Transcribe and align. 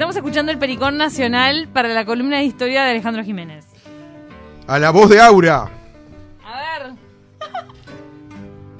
Estamos 0.00 0.16
escuchando 0.16 0.50
el 0.50 0.56
Pericón 0.56 0.96
Nacional 0.96 1.68
para 1.74 1.88
la 1.88 2.06
columna 2.06 2.38
de 2.38 2.44
historia 2.44 2.84
de 2.84 2.92
Alejandro 2.92 3.22
Jiménez. 3.22 3.66
A 4.66 4.78
la 4.78 4.92
voz 4.92 5.10
de 5.10 5.20
Aura. 5.20 5.70
A 6.42 6.80
ver. 6.80 6.94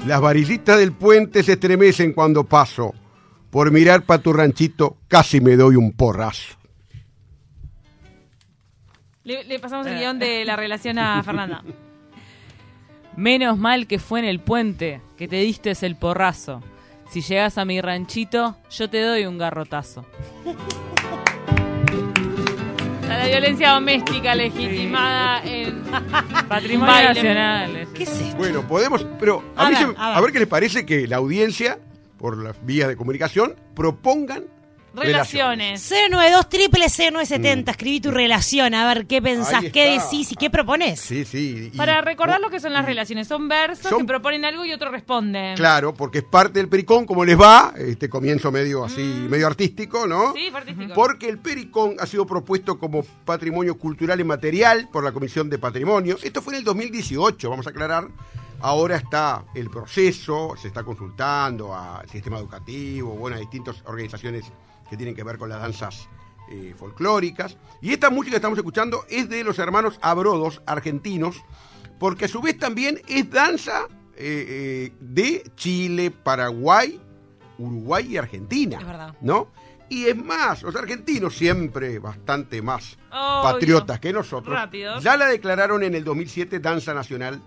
Las 0.07 0.19
varillitas 0.19 0.79
del 0.79 0.93
puente 0.93 1.43
se 1.43 1.53
estremecen 1.53 2.15
cuando 2.15 2.45
paso. 2.45 2.95
Por 3.51 3.71
mirar 3.71 4.01
para 4.05 4.23
tu 4.23 4.33
ranchito 4.33 4.97
casi 5.09 5.43
me 5.43 5.57
doy 5.57 5.77
un 5.77 5.93
porrazo. 5.93 6.57
Le, 9.23 9.45
le 9.45 9.59
pasamos 9.59 9.87
el 9.89 9.99
guion 9.99 10.19
de 10.19 10.47
la 10.47 10.57
relación 10.57 10.99
a 10.99 11.23
Fernanda. 11.23 11.63
Menos 13.15 13.59
mal 13.59 13.87
que 13.87 13.99
fue 13.99 14.21
en 14.21 14.25
el 14.25 14.41
puente 14.41 15.03
que 15.19 15.29
te 15.29 15.37
diste 15.37 15.75
el 15.83 15.97
porrazo. 15.97 16.63
Si 17.11 17.21
llegas 17.21 17.59
a 17.59 17.67
mi 17.67 17.79
ranchito, 17.83 18.57
yo 18.71 18.89
te 18.89 19.03
doy 19.03 19.27
un 19.27 19.37
garrotazo. 19.37 20.07
Violencia 23.31 23.71
doméstica 23.71 24.35
legitimada 24.35 25.43
en 25.45 25.83
Patrimonio 26.49 26.93
Baile. 26.93 27.15
nacional. 27.15 27.89
¿Qué 27.95 28.03
es 28.03 28.11
esto? 28.21 28.37
Bueno, 28.37 28.67
podemos, 28.67 29.07
pero 29.21 29.45
a, 29.57 29.67
A 29.67 29.71
mí 29.71 29.75
ver, 29.77 29.79
se- 29.79 29.85
a 29.85 30.09
ver. 30.09 30.19
a 30.19 30.21
ver 30.21 30.33
qué 30.33 30.39
les 30.41 30.49
parece 30.49 30.85
que 30.85 31.07
la 31.07 31.17
audiencia, 31.19 31.79
por 32.19 32.37
las 32.43 32.57
vías 32.67 32.89
de 32.89 32.97
comunicación, 32.97 33.55
propongan 33.77 34.45
relaciones. 34.95 35.81
092 36.11 36.49
triple 36.49 36.87
0970. 36.89 37.71
Escribí 37.71 38.01
tu 38.01 38.11
relación, 38.11 38.75
a 38.75 38.87
ver 38.87 39.07
qué 39.07 39.21
pensás, 39.23 39.63
Mm. 39.63 39.65
Ahí 39.67 39.71
qué 39.73 39.95
está. 39.95 40.05
decís 40.05 40.33
y 40.33 40.37
qué 40.37 40.51
propones. 40.51 41.01
Sí, 41.01 41.25
sí. 41.25 41.71
y- 41.73 41.77
Para 41.77 42.01
recordar 42.01 42.41
lo 42.41 42.51
que 42.51 42.61
son 42.61 42.73
las 42.73 42.85
relaciones, 42.85 43.29
son 43.29 43.49
versos 43.49 43.89
Son- 43.91 43.99
que 44.01 44.05
proponen 44.05 44.45
algo 44.45 44.65
y 44.65 44.73
otro 44.73 44.91
responden. 44.91 45.57
Claro, 45.57 45.95
porque 45.95 46.19
es 46.19 46.25
parte 46.25 46.59
del 46.59 46.69
pericón, 46.69 47.07
como 47.07 47.25
les 47.25 47.39
va, 47.41 47.73
este 47.77 48.09
comienzo 48.09 48.51
medio 48.51 48.85
así, 48.85 49.03
medio 49.29 49.47
artístico, 49.47 50.07
¿no? 50.07 50.31
Mm. 50.31 50.35
Sí, 50.35 50.49
fue 50.51 50.61
artístico. 50.61 50.95
Porque 50.95 51.29
el 51.29 51.39
pericón 51.39 51.97
ha 52.01 52.07
sido 52.07 52.27
propuesto 52.27 52.79
como 52.79 53.03
patrimonio 53.25 53.77
cultural 53.79 54.21
y 54.21 54.25
material 54.25 54.89
por 54.93 55.05
la 55.05 55.13
Comisión 55.13 55.49
de 55.51 55.59
Patrimonio. 55.59 56.17
Esto 56.23 56.43
fue 56.43 56.55
en 56.55 56.59
el 56.61 56.65
2018, 56.65 57.49
vamos 57.51 57.67
a 57.67 57.71
aclarar. 57.71 58.09
Ahora 58.63 58.97
está 58.97 59.45
el 59.55 59.71
proceso, 59.71 60.55
se 60.61 60.69
está 60.69 60.83
consultando 60.85 61.75
al 61.75 62.07
sistema 62.11 62.39
educativo, 62.39 63.13
bueno, 63.15 63.37
a 63.37 63.41
distintas 63.41 63.77
organizaciones 63.87 64.45
que 64.91 64.97
tienen 64.97 65.15
que 65.15 65.25
ver 65.25 65.39
con 65.39 65.49
las 65.49 65.61
danzas 65.61 66.09
eh, 66.51 66.75
folclóricas. 66.77 67.57
Y 67.81 67.93
esta 67.93 68.11
música 68.11 68.33
que 68.33 68.37
estamos 68.37 68.59
escuchando 68.59 69.05
es 69.09 69.29
de 69.29 69.45
los 69.45 69.59
hermanos 69.61 69.99
Abrodos, 70.03 70.61
argentinos, 70.67 71.37
porque 71.99 72.25
a 72.25 72.29
su 72.29 72.43
vez 72.43 72.59
también 72.59 73.01
es 73.07 73.31
danza 73.31 73.87
eh, 74.17 74.91
eh, 74.91 74.93
de 75.01 75.51
Chile, 75.55 76.11
Paraguay, 76.11 77.01
Uruguay 77.57 78.07
y 78.11 78.17
Argentina. 78.17 78.79
Es 78.81 78.87
verdad. 78.87 79.15
¿No? 79.21 79.49
Y 79.89 80.07
es 80.07 80.17
más, 80.17 80.63
los 80.63 80.75
argentinos 80.77 81.37
siempre 81.37 81.99
bastante 81.99 82.63
más 82.63 82.97
Obvio. 83.11 83.43
patriotas 83.43 84.01
que 84.01 84.13
nosotros. 84.13 84.57
Ya 85.03 85.17
la 85.17 85.27
declararon 85.27 85.83
en 85.83 85.95
el 85.95 86.05
2007 86.05 86.61
Danza 86.61 86.95
Nacional 86.95 87.41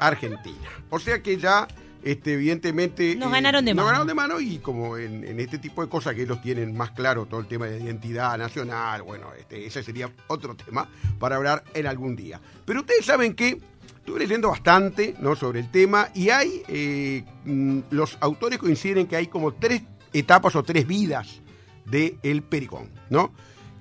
Argentina. 0.00 0.68
O 0.90 0.98
sea 0.98 1.22
que 1.22 1.36
ya, 1.36 1.68
este, 2.02 2.34
evidentemente... 2.34 3.16
Nos 3.16 3.30
ganaron 3.30 3.64
de 3.64 3.72
nos 3.72 3.76
mano. 3.76 3.86
ganaron 3.86 4.06
de 4.06 4.14
mano 4.14 4.40
y 4.40 4.58
como 4.58 4.96
en, 4.96 5.24
en 5.24 5.40
este 5.40 5.58
tipo 5.58 5.82
de 5.82 5.88
cosas 5.88 6.14
que 6.14 6.22
ellos 6.22 6.40
tienen 6.40 6.76
más 6.76 6.92
claro 6.92 7.26
todo 7.26 7.40
el 7.40 7.46
tema 7.46 7.66
de 7.66 7.80
identidad 7.80 8.36
nacional, 8.38 9.02
bueno, 9.02 9.32
este, 9.38 9.66
ese 9.66 9.82
sería 9.82 10.10
otro 10.28 10.54
tema 10.54 10.88
para 11.18 11.36
hablar 11.36 11.64
en 11.74 11.86
algún 11.86 12.16
día. 12.16 12.40
Pero 12.64 12.80
ustedes 12.80 13.04
saben 13.04 13.34
que 13.34 13.60
estuve 13.98 14.20
leyendo 14.20 14.50
bastante 14.50 15.16
¿no? 15.18 15.34
sobre 15.34 15.60
el 15.60 15.70
tema 15.70 16.10
y 16.14 16.30
hay, 16.30 16.62
eh, 16.68 17.24
mm, 17.44 17.80
los 17.90 18.16
autores 18.20 18.58
coinciden 18.58 18.98
en 18.98 19.06
que 19.08 19.16
hay 19.16 19.26
como 19.26 19.54
tres 19.54 19.82
etapas 20.12 20.54
o 20.54 20.62
tres 20.62 20.86
vidas 20.86 21.40
de 21.86 22.16
el 22.22 22.42
pericón, 22.42 22.88
¿no? 23.10 23.32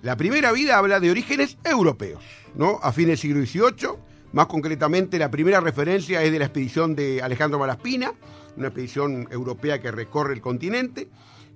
La 0.01 0.15
primera 0.17 0.51
vida 0.51 0.77
habla 0.77 0.99
de 0.99 1.09
orígenes 1.09 1.57
europeos, 1.63 2.23
¿no? 2.55 2.79
A 2.83 2.91
fines 2.91 3.21
del 3.21 3.45
siglo 3.47 3.71
XVIII, 3.71 3.89
más 4.35 4.47
concretamente 4.47 5.17
la 5.17 5.31
primera 5.31 5.61
referencia 5.61 6.21
es 6.21 6.29
de 6.31 6.39
la 6.39 6.45
expedición 6.45 6.93
de 6.93 7.21
Alejandro 7.21 7.57
Malaspina, 7.57 8.13
una 8.57 8.67
expedición 8.67 9.27
europea 9.31 9.79
que 9.81 9.91
recorre 9.91 10.33
el 10.33 10.41
continente, 10.41 11.07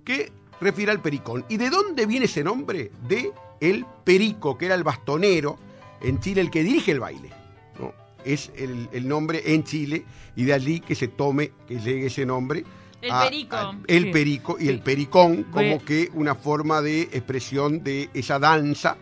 que 0.05 0.31
refiere 0.61 0.91
al 0.93 1.01
pericón. 1.01 1.43
¿Y 1.49 1.57
de 1.57 1.69
dónde 1.69 2.05
viene 2.05 2.25
ese 2.25 2.41
nombre? 2.43 2.91
De 3.07 3.31
el 3.59 3.85
perico, 4.05 4.57
que 4.57 4.67
era 4.67 4.75
el 4.75 4.83
bastonero 4.83 5.57
en 6.01 6.21
Chile, 6.21 6.39
el 6.39 6.49
que 6.49 6.63
dirige 6.63 6.91
el 6.93 7.01
baile. 7.01 7.29
¿no? 7.77 7.93
Es 8.23 8.49
el, 8.55 8.87
el 8.93 9.07
nombre 9.09 9.41
en 9.53 9.65
Chile 9.65 10.05
y 10.37 10.45
de 10.45 10.53
allí 10.53 10.79
que 10.79 10.95
se 10.95 11.09
tome, 11.09 11.51
que 11.67 11.79
llegue 11.79 12.05
ese 12.07 12.25
nombre. 12.25 12.63
El 13.01 13.11
a- 13.11 13.23
perico. 13.25 13.55
a- 13.57 13.77
el 13.87 14.03
Sí. 14.05 14.11
perico 14.11 14.55
y 14.57 14.63
Sí. 14.63 14.69
el 14.69 14.79
pericón 14.81 15.43
como 15.51 15.83
que 15.83 16.09
una 16.13 16.33
forma 16.35 16.81
de 16.81 17.01
expresión 17.03 17.83
de 17.83 18.09
esa 18.13 18.39
danza. 18.39 18.95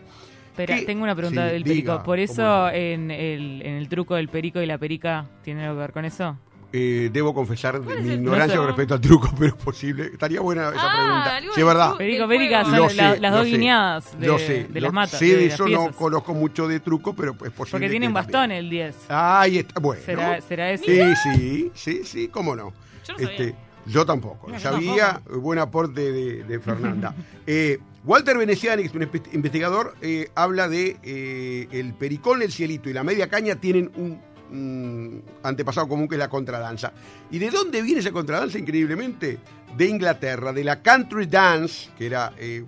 Espera, 0.62 0.78
¿Qué? 0.80 0.86
tengo 0.86 1.04
una 1.04 1.14
pregunta 1.14 1.46
Sí, 1.46 1.52
del 1.52 1.62
diga, 1.62 1.74
perico. 1.74 1.96
Por 1.98 2.04
¿cómo 2.04 2.14
eso 2.16 2.42
no? 2.42 2.70
en 2.70 3.10
el, 3.10 3.62
en 3.62 3.74
el 3.74 3.88
truco 3.88 4.14
del 4.16 4.28
perico 4.28 4.60
y 4.60 4.66
la 4.66 4.78
perica 4.78 5.26
tiene 5.42 5.64
algo 5.64 5.76
que 5.76 5.80
ver 5.80 5.92
con 5.92 6.04
eso. 6.04 6.36
Eh, 6.70 7.08
debo 7.10 7.32
confesar 7.32 7.76
es 7.76 7.80
mi 7.82 7.92
el 8.10 8.14
ignorancia 8.16 8.52
truco? 8.56 8.60
con 8.60 8.66
respecto 8.68 8.94
al 8.94 9.00
truco, 9.00 9.30
pero 9.38 9.56
es 9.56 9.62
posible. 9.64 10.04
Estaría 10.12 10.40
buena 10.40 10.68
esa 10.68 10.76
Ah, 10.82 10.96
pregunta. 10.96 11.36
algo 11.36 11.52
Sí, 11.54 11.60
del 11.60 11.60
es 11.60 11.66
verdad. 11.66 11.84
truco. 11.86 11.98
Perico, 11.98 12.26
del 12.26 12.38
perica 12.38 12.64
juego. 12.64 12.70
son 12.70 12.76
Lo 12.96 13.02
la- 13.02 13.14
sé, 13.14 13.20
las 13.20 13.30
lo 13.32 13.38
dos 13.38 13.46
sé. 13.46 13.52
guiñadas 13.56 14.20
de, 14.20 14.26
Lo 14.26 14.38
sé, 14.38 14.64
de 14.68 14.80
lo- 14.82 14.92
matas. 14.92 15.18
Sé 15.18 15.24
de, 15.24 15.36
de 15.36 15.44
las 15.46 15.54
eso, 15.54 15.62
no 15.68 15.78
piezas. 15.84 15.96
conozco 15.96 16.34
mucho 16.34 16.68
de 16.68 16.80
truco, 16.80 17.14
pero 17.14 17.30
es 17.32 17.38
posible. 17.38 17.54
Porque 17.70 17.86
que 17.86 17.90
tienen 17.90 18.12
también. 18.12 18.32
bastón 18.32 18.52
el 18.52 18.68
10. 18.68 18.96
Ahí 19.08 19.58
está, 19.58 19.80
bueno. 19.80 20.02
¿Será, 20.04 20.40
será 20.42 20.70
ese? 20.72 20.84
Sí, 20.84 21.14
sí, 21.32 21.70
sí, 21.74 22.00
sí, 22.04 22.28
cómo 22.28 22.54
no. 22.54 22.72
Yo 23.06 23.14
no 23.14 23.18
sabía. 23.20 23.30
Este, 23.30 23.54
yo 23.88 24.06
tampoco. 24.06 24.50
No, 24.50 24.60
Sabía, 24.60 25.20
buen 25.30 25.58
aporte 25.58 26.12
de, 26.12 26.44
de 26.44 26.60
Fernanda. 26.60 27.14
Eh, 27.50 27.78
Walter 28.04 28.36
Veneciani, 28.36 28.82
que 28.82 28.88
es 28.88 28.94
un 28.94 29.08
investigador, 29.32 29.94
eh, 30.02 30.30
habla 30.34 30.68
de 30.68 30.98
eh, 31.02 31.66
el 31.72 31.94
pericón, 31.94 32.42
el 32.42 32.52
cielito 32.52 32.90
y 32.90 32.92
la 32.92 33.02
media 33.02 33.28
caña 33.28 33.56
tienen 33.56 33.90
un, 33.96 34.20
mm, 34.50 35.46
antepasado 35.46 35.88
común 35.88 36.08
que 36.08 36.16
es 36.16 36.18
la 36.18 36.28
contradanza. 36.28 36.92
¿Y 37.30 37.38
de 37.38 37.50
dónde 37.50 37.80
viene 37.80 38.00
esa 38.00 38.12
contradanza? 38.12 38.58
Increíblemente, 38.58 39.38
de 39.76 39.86
Inglaterra, 39.86 40.52
de 40.52 40.62
la 40.62 40.82
country 40.82 41.26
dance, 41.26 41.90
que 41.96 42.06
era, 42.06 42.32
eh, 42.38 42.64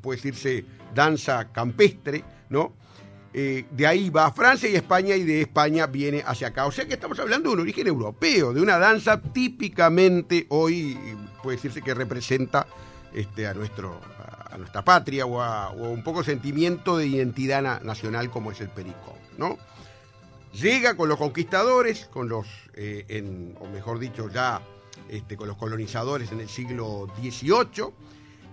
puede 0.00 0.16
decirse, 0.16 0.64
danza 0.94 1.52
campestre, 1.52 2.24
¿no? 2.48 2.72
Eh, 3.36 3.64
de 3.72 3.84
ahí 3.84 4.10
va 4.10 4.26
a 4.26 4.32
Francia 4.32 4.68
y 4.68 4.76
España 4.76 5.16
y 5.16 5.24
de 5.24 5.40
España 5.40 5.88
viene 5.88 6.22
hacia 6.24 6.48
acá. 6.48 6.66
O 6.66 6.70
sea 6.72 6.86
que 6.86 6.94
estamos 6.94 7.18
hablando 7.18 7.48
de 7.50 7.54
un 7.56 7.60
origen 7.62 7.88
europeo, 7.88 8.52
de 8.52 8.60
una 8.60 8.78
danza 8.78 9.20
típicamente 9.20 10.46
hoy 10.50 10.96
puede 11.42 11.56
decirse 11.56 11.82
que 11.82 11.94
representa 11.94 12.68
este, 13.12 13.48
a, 13.48 13.54
nuestro, 13.54 14.00
a, 14.50 14.56
nuestra 14.56 14.84
patria 14.84 15.26
o 15.26 15.72
un 15.88 16.04
poco 16.04 16.22
sentimiento 16.22 16.96
de 16.96 17.08
identidad 17.08 17.60
na- 17.60 17.80
nacional 17.82 18.30
como 18.30 18.52
es 18.52 18.60
el 18.60 18.68
pericón, 18.68 19.16
¿no? 19.36 19.58
Llega 20.52 20.96
con 20.96 21.08
los 21.08 21.18
conquistadores, 21.18 22.06
con 22.12 22.28
los, 22.28 22.46
eh, 22.74 23.52
o 23.58 23.66
mejor 23.66 23.98
dicho, 23.98 24.30
ya 24.30 24.62
este, 25.08 25.36
con 25.36 25.48
los 25.48 25.56
colonizadores 25.56 26.30
en 26.30 26.38
el 26.38 26.48
siglo 26.48 27.08
XVIII, 27.20 27.86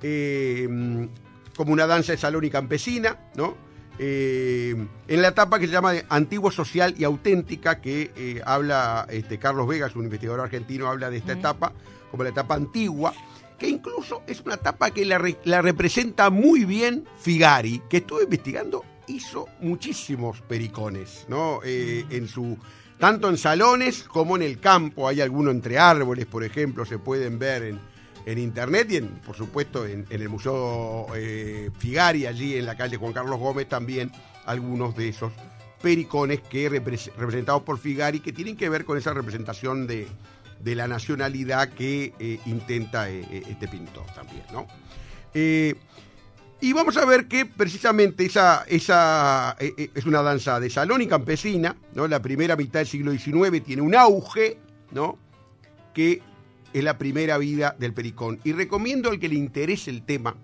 eh, 0.02 1.08
como 1.56 1.72
una 1.72 1.86
danza 1.86 2.14
de 2.14 2.18
salón 2.18 2.44
y 2.46 2.50
campesina, 2.50 3.30
¿no? 3.36 3.70
Eh, 4.00 4.76
en 5.08 5.22
la 5.22 5.28
etapa 5.28 5.60
que 5.60 5.68
se 5.68 5.74
llama 5.74 5.92
de 5.92 6.06
antiguo 6.10 6.50
social 6.52 6.96
y 6.98 7.04
auténtica, 7.04 7.82
que 7.82 8.12
eh, 8.16 8.42
habla 8.46 9.06
este, 9.10 9.38
Carlos 9.38 9.68
Vegas, 9.68 9.96
un 9.96 10.06
investigador 10.06 10.42
argentino, 10.42 10.88
habla 10.88 11.10
de 11.10 11.18
esta 11.18 11.34
etapa 11.34 11.74
como 12.10 12.24
la 12.24 12.30
etapa 12.30 12.56
antigua, 12.56 13.14
que 13.60 13.68
incluso 13.70 14.24
es 14.28 14.42
una 14.42 14.56
etapa 14.56 14.90
que 14.92 15.06
la, 15.06 15.18
re- 15.18 15.38
la 15.44 15.62
representa 15.62 16.30
muy 16.30 16.66
bien 16.66 17.06
Figari, 17.20 17.82
que 17.90 17.98
estuve 17.98 18.24
investigando, 18.24 18.84
hizo 19.08 19.46
muchísimos 19.60 20.42
pericones, 20.42 21.26
¿no? 21.28 21.60
Eh, 21.64 22.06
en 22.10 22.28
su 22.28 22.58
tanto 22.98 23.30
en 23.30 23.38
salones 23.38 24.04
como 24.04 24.36
en 24.36 24.44
el 24.44 24.60
campo, 24.60 25.08
hay 25.08 25.22
alguno 25.22 25.52
entre 25.52 25.80
árboles, 25.80 26.26
por 26.28 26.44
ejemplo, 26.44 26.86
se 26.86 27.00
pueden 27.00 27.40
ver 27.40 27.64
en, 27.64 27.80
en 28.26 28.38
internet 28.38 28.88
y 28.92 29.02
por 29.02 29.36
supuesto 29.36 29.86
en, 29.86 30.06
el 30.10 30.30
Museo 30.30 31.08
eh, 31.16 31.70
Figari, 31.78 32.26
allí 32.26 32.58
en 32.58 32.66
la 32.66 32.76
calle 32.76 32.98
Juan 32.98 33.14
Carlos 33.14 33.40
Gómez 33.40 33.68
también 33.68 34.12
algunos 34.46 34.96
de 34.96 35.10
esos 35.10 35.32
pericones 35.82 36.42
que 36.42 36.70
repres- 36.70 37.12
representados 37.18 37.64
por 37.64 37.78
Figari 37.80 38.20
que 38.20 38.32
tienen 38.34 38.56
que 38.56 38.70
ver 38.70 38.86
con 38.86 38.98
esa 38.98 39.14
representación 39.14 39.88
de, 39.88 40.08
de 40.60 40.76
la 40.76 40.88
nacionalidad 40.88 41.70
que 41.70 42.14
eh, 42.20 42.40
intenta 42.46 43.10
eh, 43.10 43.44
este 43.50 43.68
pintor 43.68 44.06
también, 44.14 44.44
¿no? 44.52 44.68
Y 46.64 46.74
vamos 46.74 46.96
a 46.98 47.06
ver 47.06 47.28
que 47.28 47.48
precisamente 47.48 48.24
esa, 48.26 48.64
esa 48.68 49.58
es 49.60 50.06
una 50.06 50.22
danza 50.22 50.60
de 50.60 50.70
salón 50.70 51.02
y 51.02 51.08
campesina, 51.08 51.76
¿no? 51.96 52.08
La 52.08 52.22
primera 52.22 52.56
mitad 52.56 52.82
del 52.82 52.88
siglo 52.88 53.12
XIX 53.12 53.64
tiene 53.64 53.82
un 53.82 53.96
auge, 53.96 54.60
¿no? 54.92 55.18
Que 55.96 56.22
es 56.74 56.84
la 56.84 56.98
primera 56.98 57.38
vida 57.38 57.76
del 57.80 57.94
pericón. 57.94 58.40
Y 58.44 58.54
recomiendo 58.54 59.10
al 59.10 59.20
que 59.20 59.30
le 59.30 59.36
interese 59.36 59.90
el 59.90 60.04
tema 60.04 60.36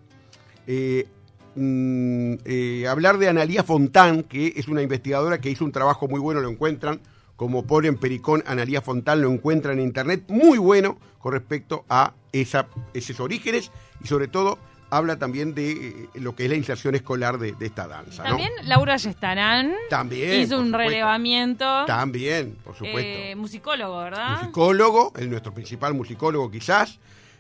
eh, 0.68 1.08
mm, 1.56 2.34
eh, 2.46 2.86
hablar 2.88 3.18
de 3.18 3.30
Analía 3.30 3.64
Fontán, 3.64 4.24
que 4.24 4.54
es 4.56 4.68
una 4.68 4.82
investigadora 4.82 5.40
que 5.40 5.50
hizo 5.50 5.66
un 5.66 5.72
trabajo 5.72 6.08
muy 6.08 6.20
bueno, 6.20 6.42
lo 6.42 6.50
encuentran, 6.50 7.00
como 7.36 7.66
ponen 7.66 7.96
Pericón, 7.96 8.44
Analía 8.48 8.82
Fontán, 8.82 9.22
lo 9.22 9.32
encuentran 9.32 9.80
en 9.80 9.86
internet, 9.86 10.26
muy 10.28 10.58
bueno 10.58 10.98
con 11.20 11.34
respecto 11.34 11.86
a 11.88 12.14
esa, 12.32 12.68
esos 12.94 13.20
orígenes 13.20 13.72
y 14.04 14.08
sobre 14.08 14.28
todo 14.28 14.58
habla 14.90 15.18
también 15.18 15.54
de 15.54 15.72
eh, 15.72 16.10
lo 16.16 16.36
que 16.36 16.46
es 16.46 16.50
la 16.50 16.56
inserción 16.56 16.96
escolar 16.96 17.38
de, 17.38 17.52
de 17.54 17.66
esta 17.66 17.88
danza. 17.88 18.24
¿no? 18.24 18.30
También 18.30 18.52
Laura 18.64 18.98
Yestarán 18.98 19.74
También, 19.90 20.42
hizo 20.42 20.58
un 20.58 20.68
supuesto. 20.68 20.78
relevamiento. 20.78 21.86
También, 21.86 22.56
por 22.64 22.74
supuesto. 22.76 23.00
eh, 23.00 23.36
musicólogo, 23.36 23.98
¿verdad? 24.00 24.40
musicólogo, 24.40 25.14
el 25.18 25.30
nuestro 25.30 25.54
principal 25.54 25.94
musicólogo 25.94 26.50
quizás. 26.52 27.00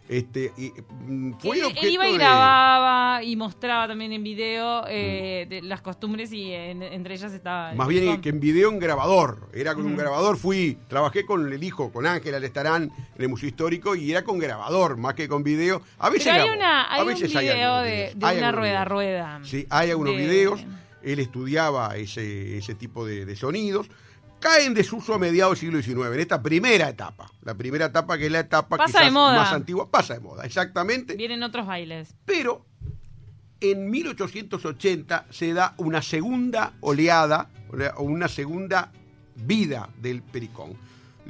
Este, 0.09 0.53
y, 0.57 0.71
mm, 1.05 1.33
fue 1.39 1.59
Él, 1.59 1.65
él 1.81 1.89
iba 1.91 2.07
y 2.07 2.13
de- 2.13 2.17
grababa 2.17 3.23
y 3.23 3.35
mostraba 3.35 3.87
también 3.89 4.13
en 4.13 4.23
video 4.23 4.85
eh, 4.87 5.45
de 5.49 5.61
las 5.61 5.81
costumbres 5.81 6.31
y 6.31 6.53
en- 6.53 6.81
entre 6.81 7.15
ellas 7.15 7.33
estaba... 7.33 7.73
Más 7.73 7.87
bien 7.89 8.21
que 8.21 8.29
en 8.29 8.39
video 8.39 8.69
en 8.69 8.79
grabador. 8.79 9.49
Era 9.53 9.75
con 9.75 9.85
un 9.85 9.97
grabador, 9.97 10.37
fui, 10.37 10.77
trabajé 10.87 11.25
con 11.25 11.51
el 11.51 11.61
hijo, 11.63 11.91
con 11.91 12.05
Ángela 12.05 12.39
Lestarán 12.39 12.83
en 12.83 13.21
el 13.21 13.27
Museo 13.27 13.49
Histórico 13.49 13.95
y 13.95 14.11
era 14.11 14.23
con 14.23 14.39
grabador, 14.39 14.95
más 14.95 15.13
que 15.13 15.27
con 15.27 15.43
video. 15.43 15.81
A 15.99 16.09
veces 16.09 16.27
Pero 16.31 16.35
hay, 16.35 16.41
grabó, 16.41 16.57
una, 16.57 16.93
hay 16.93 17.01
un 17.01 17.07
veces 17.07 17.29
video 17.29 17.77
de, 17.81 17.91
videos. 17.91 18.19
de 18.19 18.25
Hay 18.25 18.37
una 18.37 18.51
rueda 18.53 18.85
rueda. 18.85 19.39
Sí, 19.43 19.67
hay 19.69 19.89
algunos 19.91 20.15
de- 20.15 20.19
videos. 20.21 20.65
Él 21.03 21.19
estudiaba 21.19 21.95
ese, 21.97 22.57
ese 22.57 22.75
tipo 22.75 23.05
de 23.05 23.35
sonidos. 23.35 23.89
Cae 24.39 24.65
en 24.65 24.73
desuso 24.73 25.13
a 25.15 25.19
mediados 25.19 25.59
del 25.59 25.81
siglo 25.81 25.81
XIX, 25.81 26.13
en 26.13 26.19
esta 26.19 26.41
primera 26.41 26.89
etapa. 26.89 27.31
La 27.41 27.55
primera 27.55 27.87
etapa 27.87 28.17
que 28.17 28.27
es 28.27 28.31
la 28.31 28.41
etapa 28.41 28.77
Pasa 28.77 29.03
de 29.03 29.11
moda. 29.11 29.35
más 29.35 29.51
antigua. 29.51 29.89
Pasa 29.89 30.13
de 30.13 30.19
moda, 30.19 30.45
exactamente. 30.45 31.15
Vienen 31.15 31.41
otros 31.43 31.65
bailes. 31.65 32.15
Pero 32.25 32.65
en 33.59 33.89
1880 33.89 35.25
se 35.31 35.53
da 35.53 35.73
una 35.77 36.01
segunda 36.01 36.73
oleada, 36.81 37.49
o 37.95 38.03
una 38.03 38.27
segunda 38.27 38.91
vida 39.35 39.89
del 40.01 40.21
pericón. 40.21 40.75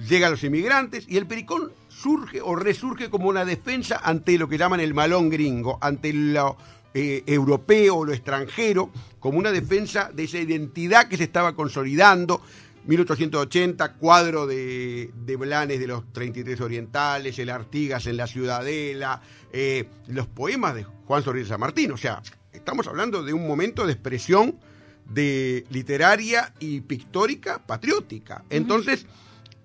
Llegan 0.07 0.31
los 0.31 0.43
inmigrantes 0.43 1.05
y 1.07 1.17
el 1.17 1.25
pericón 1.25 1.71
surge 1.89 2.41
o 2.41 2.55
resurge 2.55 3.09
como 3.09 3.29
una 3.29 3.45
defensa 3.45 3.99
ante 4.03 4.37
lo 4.37 4.47
que 4.47 4.57
llaman 4.57 4.79
el 4.79 4.93
malón 4.93 5.29
gringo, 5.29 5.79
ante 5.81 6.13
lo 6.13 6.57
eh, 6.93 7.23
europeo, 7.25 8.05
lo 8.05 8.13
extranjero, 8.13 8.91
como 9.19 9.39
una 9.39 9.51
defensa 9.51 10.11
de 10.13 10.25
esa 10.25 10.37
identidad 10.37 11.07
que 11.07 11.17
se 11.17 11.23
estaba 11.23 11.55
consolidando. 11.55 12.41
1880, 12.87 13.93
cuadro 13.93 14.47
de, 14.47 15.11
de 15.13 15.35
Blanes 15.35 15.79
de 15.79 15.87
los 15.87 16.11
33 16.13 16.59
Orientales, 16.61 17.37
el 17.37 17.49
Artigas 17.49 18.07
en 18.07 18.17
la 18.17 18.27
Ciudadela, 18.27 19.21
eh, 19.51 19.89
los 20.07 20.27
poemas 20.27 20.73
de 20.73 20.83
Juan 20.83 21.21
Sorrisa 21.21 21.49
San 21.49 21.59
Martín. 21.59 21.91
O 21.91 21.97
sea, 21.97 22.21
estamos 22.53 22.87
hablando 22.87 23.23
de 23.23 23.33
un 23.33 23.45
momento 23.45 23.85
de 23.85 23.93
expresión 23.93 24.57
de 25.05 25.65
literaria 25.69 26.53
y 26.59 26.81
pictórica 26.81 27.59
patriótica. 27.65 28.43
Entonces, 28.49 29.05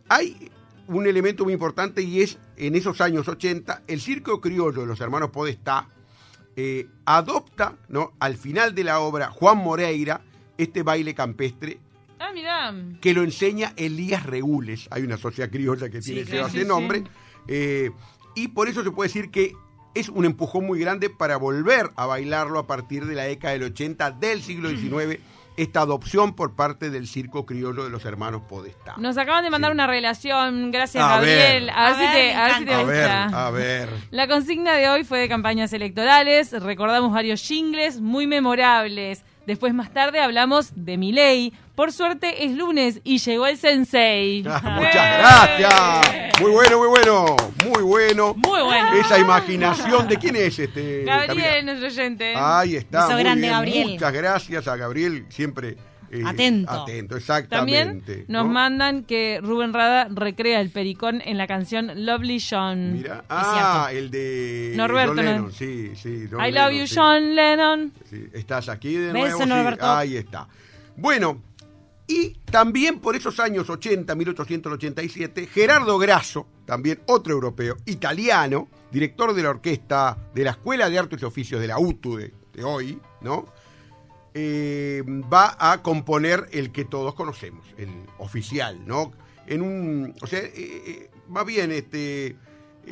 hay 0.08 0.50
un 0.88 1.06
elemento 1.06 1.44
muy 1.44 1.52
importante 1.52 2.02
y 2.02 2.22
es 2.22 2.38
en 2.56 2.74
esos 2.74 3.00
años 3.00 3.28
80, 3.28 3.82
el 3.86 4.00
circo 4.00 4.40
criollo 4.40 4.82
de 4.82 4.86
los 4.86 5.00
hermanos 5.00 5.30
Podestá 5.30 5.88
eh, 6.56 6.88
adopta 7.06 7.76
¿no? 7.88 8.12
al 8.18 8.36
final 8.36 8.74
de 8.74 8.84
la 8.84 9.00
obra 9.00 9.30
Juan 9.30 9.58
Moreira 9.58 10.20
este 10.58 10.82
baile 10.82 11.14
campestre 11.14 11.80
Ah, 12.24 12.30
mirá. 12.32 12.72
que 13.00 13.12
lo 13.14 13.22
enseña 13.22 13.72
Elías 13.76 14.24
Regules. 14.24 14.86
Hay 14.90 15.02
una 15.02 15.16
sociedad 15.16 15.50
criolla 15.50 15.88
que 15.90 16.00
tiene 16.00 16.20
ese 16.22 16.48
sí, 16.50 16.64
nombre. 16.64 17.00
sí. 17.00 17.04
eh, 17.48 17.90
y 18.34 18.48
por 18.48 18.68
eso 18.68 18.82
se 18.84 18.90
puede 18.90 19.08
decir 19.08 19.30
que 19.30 19.52
es 19.94 20.08
un 20.08 20.24
empujón 20.24 20.66
muy 20.66 20.78
grande 20.80 21.10
para 21.10 21.36
volver 21.36 21.90
a 21.96 22.06
bailarlo 22.06 22.58
a 22.58 22.66
partir 22.66 23.04
de 23.04 23.14
la 23.14 23.24
década 23.24 23.52
del 23.52 23.64
80 23.64 24.12
del 24.12 24.40
siglo 24.42 24.70
XIX, 24.70 25.20
esta 25.58 25.82
adopción 25.82 26.34
por 26.34 26.54
parte 26.56 26.88
del 26.88 27.06
circo 27.06 27.44
criollo 27.44 27.84
de 27.84 27.90
los 27.90 28.06
hermanos 28.06 28.40
Podestá. 28.48 28.94
Nos 28.96 29.18
acaban 29.18 29.44
de 29.44 29.50
mandar 29.50 29.72
Sí. 29.72 29.74
una 29.74 29.86
relación. 29.86 30.70
Gracias, 30.70 31.04
A 31.04 31.08
Gabriel. 31.16 31.64
ver. 31.66 31.70
A 31.76 31.92
ver, 31.92 31.94
si 32.08 32.12
te, 32.14 32.34
a 32.34 32.44
ver 32.46 32.54
si 32.56 32.64
te 32.64 32.72
encanta. 32.72 32.80
a 32.80 32.84
ver, 32.86 33.26
gusta. 33.26 33.46
a 33.46 33.50
ver. 33.50 33.88
La 34.12 34.28
consigna 34.28 34.72
de 34.76 34.88
hoy 34.88 35.04
fue 35.04 35.18
de 35.18 35.28
campañas 35.28 35.70
electorales. 35.74 36.52
Recordamos 36.62 37.12
varios 37.12 37.42
jingles 37.42 38.00
muy 38.00 38.26
memorables. 38.26 39.24
Después, 39.46 39.74
más 39.74 39.92
tarde, 39.92 40.20
hablamos 40.20 40.72
de 40.74 40.96
Milei. 40.96 41.52
Por 41.74 41.92
suerte, 41.92 42.44
es 42.44 42.52
lunes 42.52 43.00
y 43.02 43.18
llegó 43.18 43.46
el 43.46 43.56
sensei. 43.56 44.44
Ah, 44.46 44.60
Muchas 44.76 45.58
gracias. 45.58 46.40
Muy 46.40 46.50
bueno, 46.50 46.78
muy 46.78 46.88
bueno. 46.88 47.36
Muy 47.64 47.82
bueno. 47.82 48.34
Muy 48.34 48.62
bueno. 48.62 48.92
Esa 48.94 49.18
imaginación 49.18 50.08
de 50.08 50.16
quién 50.16 50.36
es 50.36 50.58
este. 50.58 51.04
Gabriel, 51.04 51.26
Camila? 51.28 51.62
nuestro 51.62 51.86
oyente. 51.88 52.34
Ahí 52.36 52.76
está. 52.76 53.08
Muy 53.08 53.22
grande, 53.22 53.42
bien. 53.42 53.52
Gabriel. 53.52 53.88
Muchas 53.90 54.12
gracias 54.12 54.68
a 54.68 54.76
Gabriel, 54.76 55.26
siempre 55.28 55.76
eh, 56.12 56.22
Atento. 56.26 56.70
Atento, 56.70 57.16
También 57.48 57.96
exactamente. 58.02 58.24
nos 58.28 58.44
¿no? 58.44 58.52
mandan 58.52 59.04
que 59.04 59.40
Rubén 59.42 59.72
Rada 59.72 60.08
recrea 60.10 60.60
el 60.60 60.68
pericón 60.68 61.22
en 61.24 61.38
la 61.38 61.46
canción 61.46 62.04
Lovely 62.04 62.38
John. 62.38 62.92
Mira, 62.92 63.24
ah, 63.30 63.88
el 63.90 64.10
de 64.10 64.74
Norberto. 64.76 65.14
Lennon, 65.14 65.50
sí, 65.50 65.92
sí. 65.96 66.28
John 66.30 66.44
I 66.44 66.52
love 66.52 66.72
you, 66.72 66.86
sí. 66.86 66.96
John 66.98 67.34
Lennon. 67.34 67.92
Sí, 68.10 68.28
Estás 68.34 68.68
aquí 68.68 68.94
de 68.94 69.10
Beso, 69.10 69.38
nuevo. 69.38 69.42
sí, 69.42 69.48
Norberto. 69.48 69.86
Ahí 69.90 70.16
está. 70.18 70.46
Bueno, 70.96 71.40
y 72.06 72.34
también 72.44 72.98
por 72.98 73.16
esos 73.16 73.40
años 73.40 73.70
80, 73.70 74.14
1887, 74.14 75.46
Gerardo 75.46 75.96
Grasso, 75.96 76.46
también 76.66 77.00
otro 77.06 77.32
europeo, 77.32 77.78
italiano, 77.86 78.68
director 78.90 79.32
de 79.32 79.42
la 79.44 79.48
orquesta 79.48 80.18
de 80.34 80.44
la 80.44 80.50
Escuela 80.50 80.90
de 80.90 80.98
Artes 80.98 81.22
y 81.22 81.24
Oficios 81.24 81.58
de 81.58 81.68
la 81.68 81.78
UTU 81.78 82.16
de, 82.16 82.34
de 82.52 82.64
hoy, 82.64 83.00
¿no? 83.22 83.46
Eh, 84.34 85.02
va 85.06 85.56
a 85.58 85.82
componer 85.82 86.48
el 86.52 86.72
que 86.72 86.86
todos 86.86 87.14
conocemos, 87.14 87.66
el 87.76 87.90
oficial, 88.18 88.80
¿no? 88.86 89.12
En 89.46 89.60
un, 89.60 90.14
o 90.22 90.26
sea, 90.26 90.40
eh, 90.40 90.52
eh, 90.56 91.10
más 91.28 91.44
bien, 91.44 91.70
este, 91.70 92.36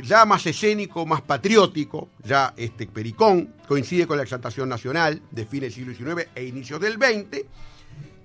ya 0.02 0.26
más 0.26 0.44
escénico, 0.46 1.06
más 1.06 1.22
patriótico, 1.22 2.10
ya 2.22 2.52
este 2.58 2.86
Pericón 2.86 3.54
coincide 3.66 4.06
con 4.06 4.18
la 4.18 4.24
exaltación 4.24 4.68
nacional 4.68 5.22
de 5.30 5.46
fines 5.46 5.74
del 5.74 5.94
siglo 5.96 6.14
XIX 6.14 6.28
e 6.34 6.44
inicios 6.44 6.78
del 6.78 6.94
XX, 6.94 7.46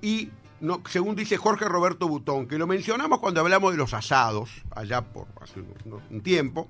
y 0.01 0.29
según 0.89 1.15
dice 1.15 1.37
Jorge 1.37 1.65
Roberto 1.65 2.07
Butón, 2.07 2.47
que 2.47 2.57
lo 2.57 2.67
mencionamos 2.67 3.19
cuando 3.19 3.41
hablamos 3.41 3.71
de 3.71 3.77
los 3.77 3.93
asados, 3.93 4.49
allá 4.71 5.01
por 5.01 5.27
hace 5.41 5.61
un, 6.11 6.21
tiempo, 6.21 6.67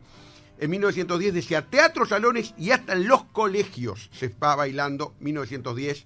en 0.59 0.69
1910 0.69 1.33
decía, 1.33 1.65
teatros, 1.65 2.09
salones 2.09 2.53
y 2.57 2.71
hasta 2.71 2.93
en 2.93 3.07
los 3.07 3.23
colegios 3.25 4.09
se 4.13 4.27
está 4.27 4.55
bailando, 4.55 5.13
1910, 5.19 6.05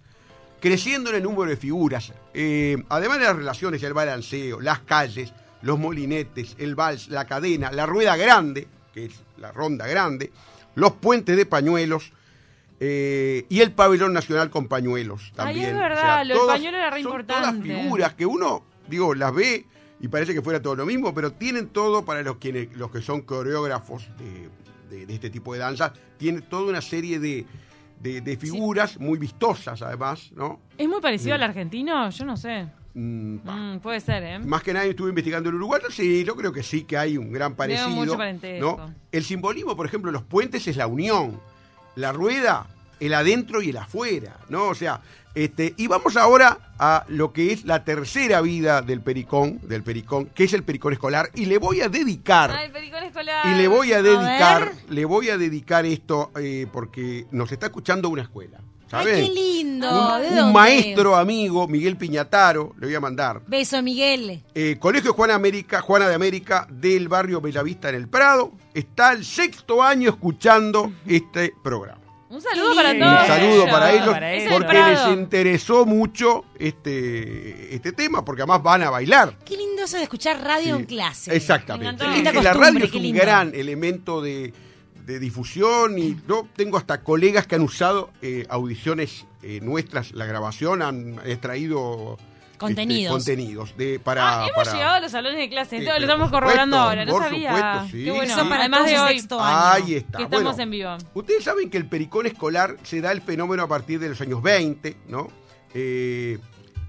creciendo 0.59 1.09
en 1.09 1.17
el 1.17 1.23
número 1.23 1.49
de 1.49 1.57
figuras, 1.57 2.11
eh, 2.33 2.77
además 2.89 3.19
de 3.19 3.25
las 3.25 3.35
relaciones, 3.35 3.81
el 3.83 3.93
balanceo, 3.93 4.59
las 4.61 4.79
calles, 4.79 5.33
los 5.61 5.77
molinetes, 5.79 6.55
el 6.59 6.75
vals, 6.75 7.07
la 7.09 7.25
cadena, 7.25 7.71
la 7.71 7.85
rueda 7.85 8.15
grande, 8.15 8.67
que 8.93 9.05
es 9.05 9.13
la 9.37 9.51
ronda 9.51 9.87
grande, 9.87 10.31
los 10.75 10.93
puentes 10.93 11.35
de 11.35 11.45
pañuelos 11.45 12.11
eh, 12.79 13.45
y 13.49 13.59
el 13.59 13.71
pabellón 13.73 14.13
nacional 14.13 14.49
con 14.49 14.67
pañuelos 14.67 15.21
Ay, 15.31 15.35
también. 15.35 15.69
es 15.71 15.75
verdad, 15.75 16.25
lo 16.25 16.37
del 16.37 16.45
pañuelo 16.47 16.77
era 16.77 16.89
re 16.89 17.01
son 17.03 17.11
importante. 17.11 17.67
Todas 17.69 17.81
figuras 17.83 18.13
que 18.13 18.25
uno, 18.25 18.63
digo, 18.87 19.13
las 19.15 19.33
ve 19.33 19.65
y 19.99 20.07
parece 20.07 20.33
que 20.33 20.41
fuera 20.41 20.61
todo 20.61 20.75
lo 20.77 20.85
mismo, 20.85 21.13
pero 21.13 21.33
tienen 21.33 21.67
todo 21.67 22.05
para 22.05 22.21
los, 22.21 22.37
quienes, 22.37 22.73
los 22.77 22.89
que 22.89 23.01
son 23.01 23.21
coreógrafos 23.23 24.07
de, 24.17 24.95
de- 24.97 25.05
de 25.05 25.13
este 25.13 25.29
tipo 25.29 25.53
de 25.53 25.59
danza, 25.59 25.91
tienen 26.17 26.41
toda 26.43 26.69
una 26.69 26.81
serie 26.81 27.19
de, 27.19 27.45
de- 27.99 28.21
de 28.21 28.37
figuras 28.37 28.99
muy 28.99 29.17
vistosas 29.19 29.81
además, 29.81 30.31
¿no? 30.35 30.59
¿Es 30.77 30.87
muy 30.87 31.01
parecido 31.01 31.35
al 31.35 31.43
argentino? 31.43 32.09
Yo 32.09 32.25
no 32.25 32.37
sé. 32.37 32.67
Mm. 32.93 33.37
Mm, 33.43 33.79
puede 33.81 33.99
ser, 33.99 34.23
¿eh? 34.23 34.39
Más 34.39 34.63
que 34.63 34.73
nada 34.73 34.85
estuve 34.85 35.09
investigando 35.09 35.49
el 35.49 35.55
uruguayo, 35.55 35.89
sí, 35.91 36.23
yo 36.23 36.35
creo 36.35 36.51
que 36.51 36.63
sí 36.63 36.83
que 36.83 36.97
hay 36.97 37.17
un 37.17 37.31
gran 37.31 37.55
parecido. 37.55 37.87
mucho. 37.89 38.17
¿no? 38.59 38.93
El 39.11 39.23
simbolismo, 39.23 39.75
por 39.75 39.85
ejemplo, 39.85 40.11
los 40.11 40.23
puentes 40.23 40.67
es 40.67 40.75
la 40.77 40.87
unión. 40.87 41.39
La 41.95 42.11
rueda, 42.11 42.65
el 42.99 43.13
adentro 43.13 43.61
y 43.61 43.69
el 43.69 43.77
afuera, 43.77 44.37
¿no? 44.49 44.67
O 44.69 44.75
sea, 44.75 45.01
este, 45.35 45.73
y 45.77 45.87
vamos 45.87 46.17
ahora 46.17 46.57
a 46.79 47.05
lo 47.09 47.31
que 47.33 47.51
es 47.53 47.63
la 47.65 47.83
tercera 47.83 48.41
vida 48.41 48.81
del 48.81 49.01
pericón, 49.01 49.59
del 49.67 49.83
pericón, 49.83 50.25
que 50.27 50.45
es 50.45 50.53
el 50.53 50.63
pericón 50.63 50.93
escolar, 50.93 51.29
y 51.35 51.45
le 51.45 51.57
voy 51.59 51.81
a 51.81 51.89
dedicar. 51.89 52.51
Ah, 52.51 52.63
escolar. 53.09 53.45
Y 53.47 53.55
le 53.55 53.67
voy 53.67 53.93
a 53.93 54.01
dedicar, 54.01 54.71
le 54.89 55.05
voy 55.05 55.29
a 55.29 55.37
dedicar 55.37 55.85
esto 55.85 56.31
eh, 56.39 56.65
porque 56.71 57.25
nos 57.31 57.51
está 57.51 57.67
escuchando 57.67 58.09
una 58.09 58.23
escuela. 58.23 58.59
¿sabés? 58.89 59.17
Ay, 59.17 59.27
qué 59.27 59.33
lindo. 59.33 60.15
Un, 60.15 60.21
¿De 60.21 60.27
un 60.29 60.35
dónde? 60.35 60.53
maestro 60.53 61.15
amigo, 61.15 61.67
Miguel 61.67 61.95
Piñataro, 61.97 62.73
le 62.79 62.87
voy 62.87 62.95
a 62.95 62.99
mandar. 62.99 63.41
Beso, 63.47 63.81
Miguel. 63.81 64.43
Eh, 64.55 64.77
Colegio 64.79 65.13
Juana 65.13 65.35
América, 65.35 65.81
Juana 65.81 66.07
de 66.07 66.15
América 66.15 66.67
del 66.69 67.07
barrio 67.07 67.41
Bellavista 67.41 67.89
en 67.89 67.95
el 67.95 68.07
Prado, 68.07 68.51
está 68.73 69.11
el 69.13 69.23
sexto 69.23 69.83
año 69.83 70.09
escuchando 70.09 70.91
este 71.05 71.53
programa. 71.63 71.99
Un 72.29 72.41
saludo 72.41 72.75
para 72.75 72.93
todos. 72.97 73.21
Un 73.21 73.27
saludo 73.27 73.53
ellos. 73.63 73.71
para 73.71 73.91
ellos 73.91 74.09
para 74.09 74.33
ellos. 74.33 74.53
porque 74.53 74.83
les 74.83 75.17
interesó 75.17 75.85
mucho 75.87 76.45
este, 76.59 77.73
este 77.73 77.91
tema, 77.91 78.23
porque 78.23 78.43
además 78.43 78.61
van 78.61 78.83
a 78.83 78.91
bailar. 78.91 79.35
Qué 79.43 79.57
lindo 79.57 79.68
eso 79.89 79.98
de 79.98 80.03
escuchar 80.03 80.41
radio 80.43 80.75
Sí, 80.75 80.81
en 80.81 80.86
clase. 80.88 81.36
Exactamente. 81.36 82.08
Me 82.08 82.19
encantó. 82.19 82.41
La 82.41 82.53
radio 82.53 82.86
es 82.86 82.93
un 82.93 83.01
lindo. 83.01 83.22
gran 83.22 83.53
elemento 83.53 84.22
de, 84.22 84.53
de 85.05 85.19
difusión 85.19 85.98
y 86.00 86.15
yo 86.27 86.48
tengo 86.55 86.77
hasta 86.77 87.01
colegas 87.03 87.46
que 87.48 87.55
han 87.55 87.62
usado 87.62 88.12
eh, 88.22 88.46
audiciones 88.50 89.25
eh, 89.43 89.60
nuestras, 89.62 90.12
la 90.13 90.25
grabación, 90.25 90.81
han 90.81 91.19
extraído 91.25 92.17
este, 92.19 92.58
Contenidos. 92.60 93.13
contenidos 93.15 93.77
de, 93.77 94.00
para, 94.00 94.41
Ah, 94.41 94.48
hemos 94.48 94.51
para- 94.65 94.74
llegado 94.74 94.96
a 94.96 95.00
los 95.00 95.12
salones 95.13 95.39
de 95.39 95.48
clase. 95.50 95.77
Sí, 95.77 95.84
Esto 95.86 95.96
lo 95.98 96.01
estamos 96.05 96.29
corroborando 96.29 96.77
ahora. 96.77 97.05
No 97.05 97.13
por 97.13 97.24
sabía. 97.24 97.55
supuesto, 97.55 97.88
sí. 97.98 98.03
Qué 98.03 98.12
bueno. 98.12 98.34
Eso 98.34 98.50
para 98.50 98.60
Además 98.60 98.86
de 98.86 99.00
hoy, 99.00 99.13
sexto 99.19 99.39
año. 99.41 99.58
Ahí 99.86 99.93
está. 99.96 100.17
que 100.17 100.24
estamos 100.25 100.43
Bueno, 100.55 100.62
en 100.63 100.69
vivo. 100.72 100.98
Ustedes 101.13 101.43
saben 101.46 101.69
que 101.69 101.77
el 101.77 101.86
pericón 101.86 102.25
escolar 102.25 102.75
se 102.84 103.00
da 103.00 103.13
el 103.13 103.22
fenómeno 103.22 103.63
a 103.63 103.67
partir 103.69 104.00
de 104.01 104.10
los 104.10 104.19
años 104.19 104.41
20, 104.43 104.98
¿no? 105.08 105.29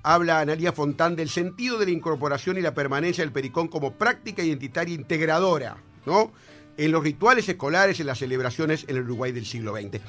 Habla 0.02 0.40
Analia 0.40 0.73
Fontán 0.73 1.16
del 1.16 1.28
sentido 1.28 1.78
de 1.78 1.87
la 1.87 1.90
incorporación 1.92 2.57
y 2.59 2.62
la 2.62 2.75
permanencia 2.75 3.23
del 3.23 3.33
pericón 3.33 3.69
como 3.69 3.92
práctica 3.92 4.42
identitaria 4.42 4.95
integradora, 4.95 5.76
¿no? 6.07 6.33
En 6.76 6.92
los 6.92 7.02
rituales 7.02 7.49
escolares, 7.49 8.00
en 8.00 8.07
las 8.07 8.19
celebraciones 8.19 8.85
en 8.88 8.97
el 8.97 9.02
Uruguay 9.02 9.33
del 9.33 9.45
siglo 9.45 9.75
XX. 9.76 10.00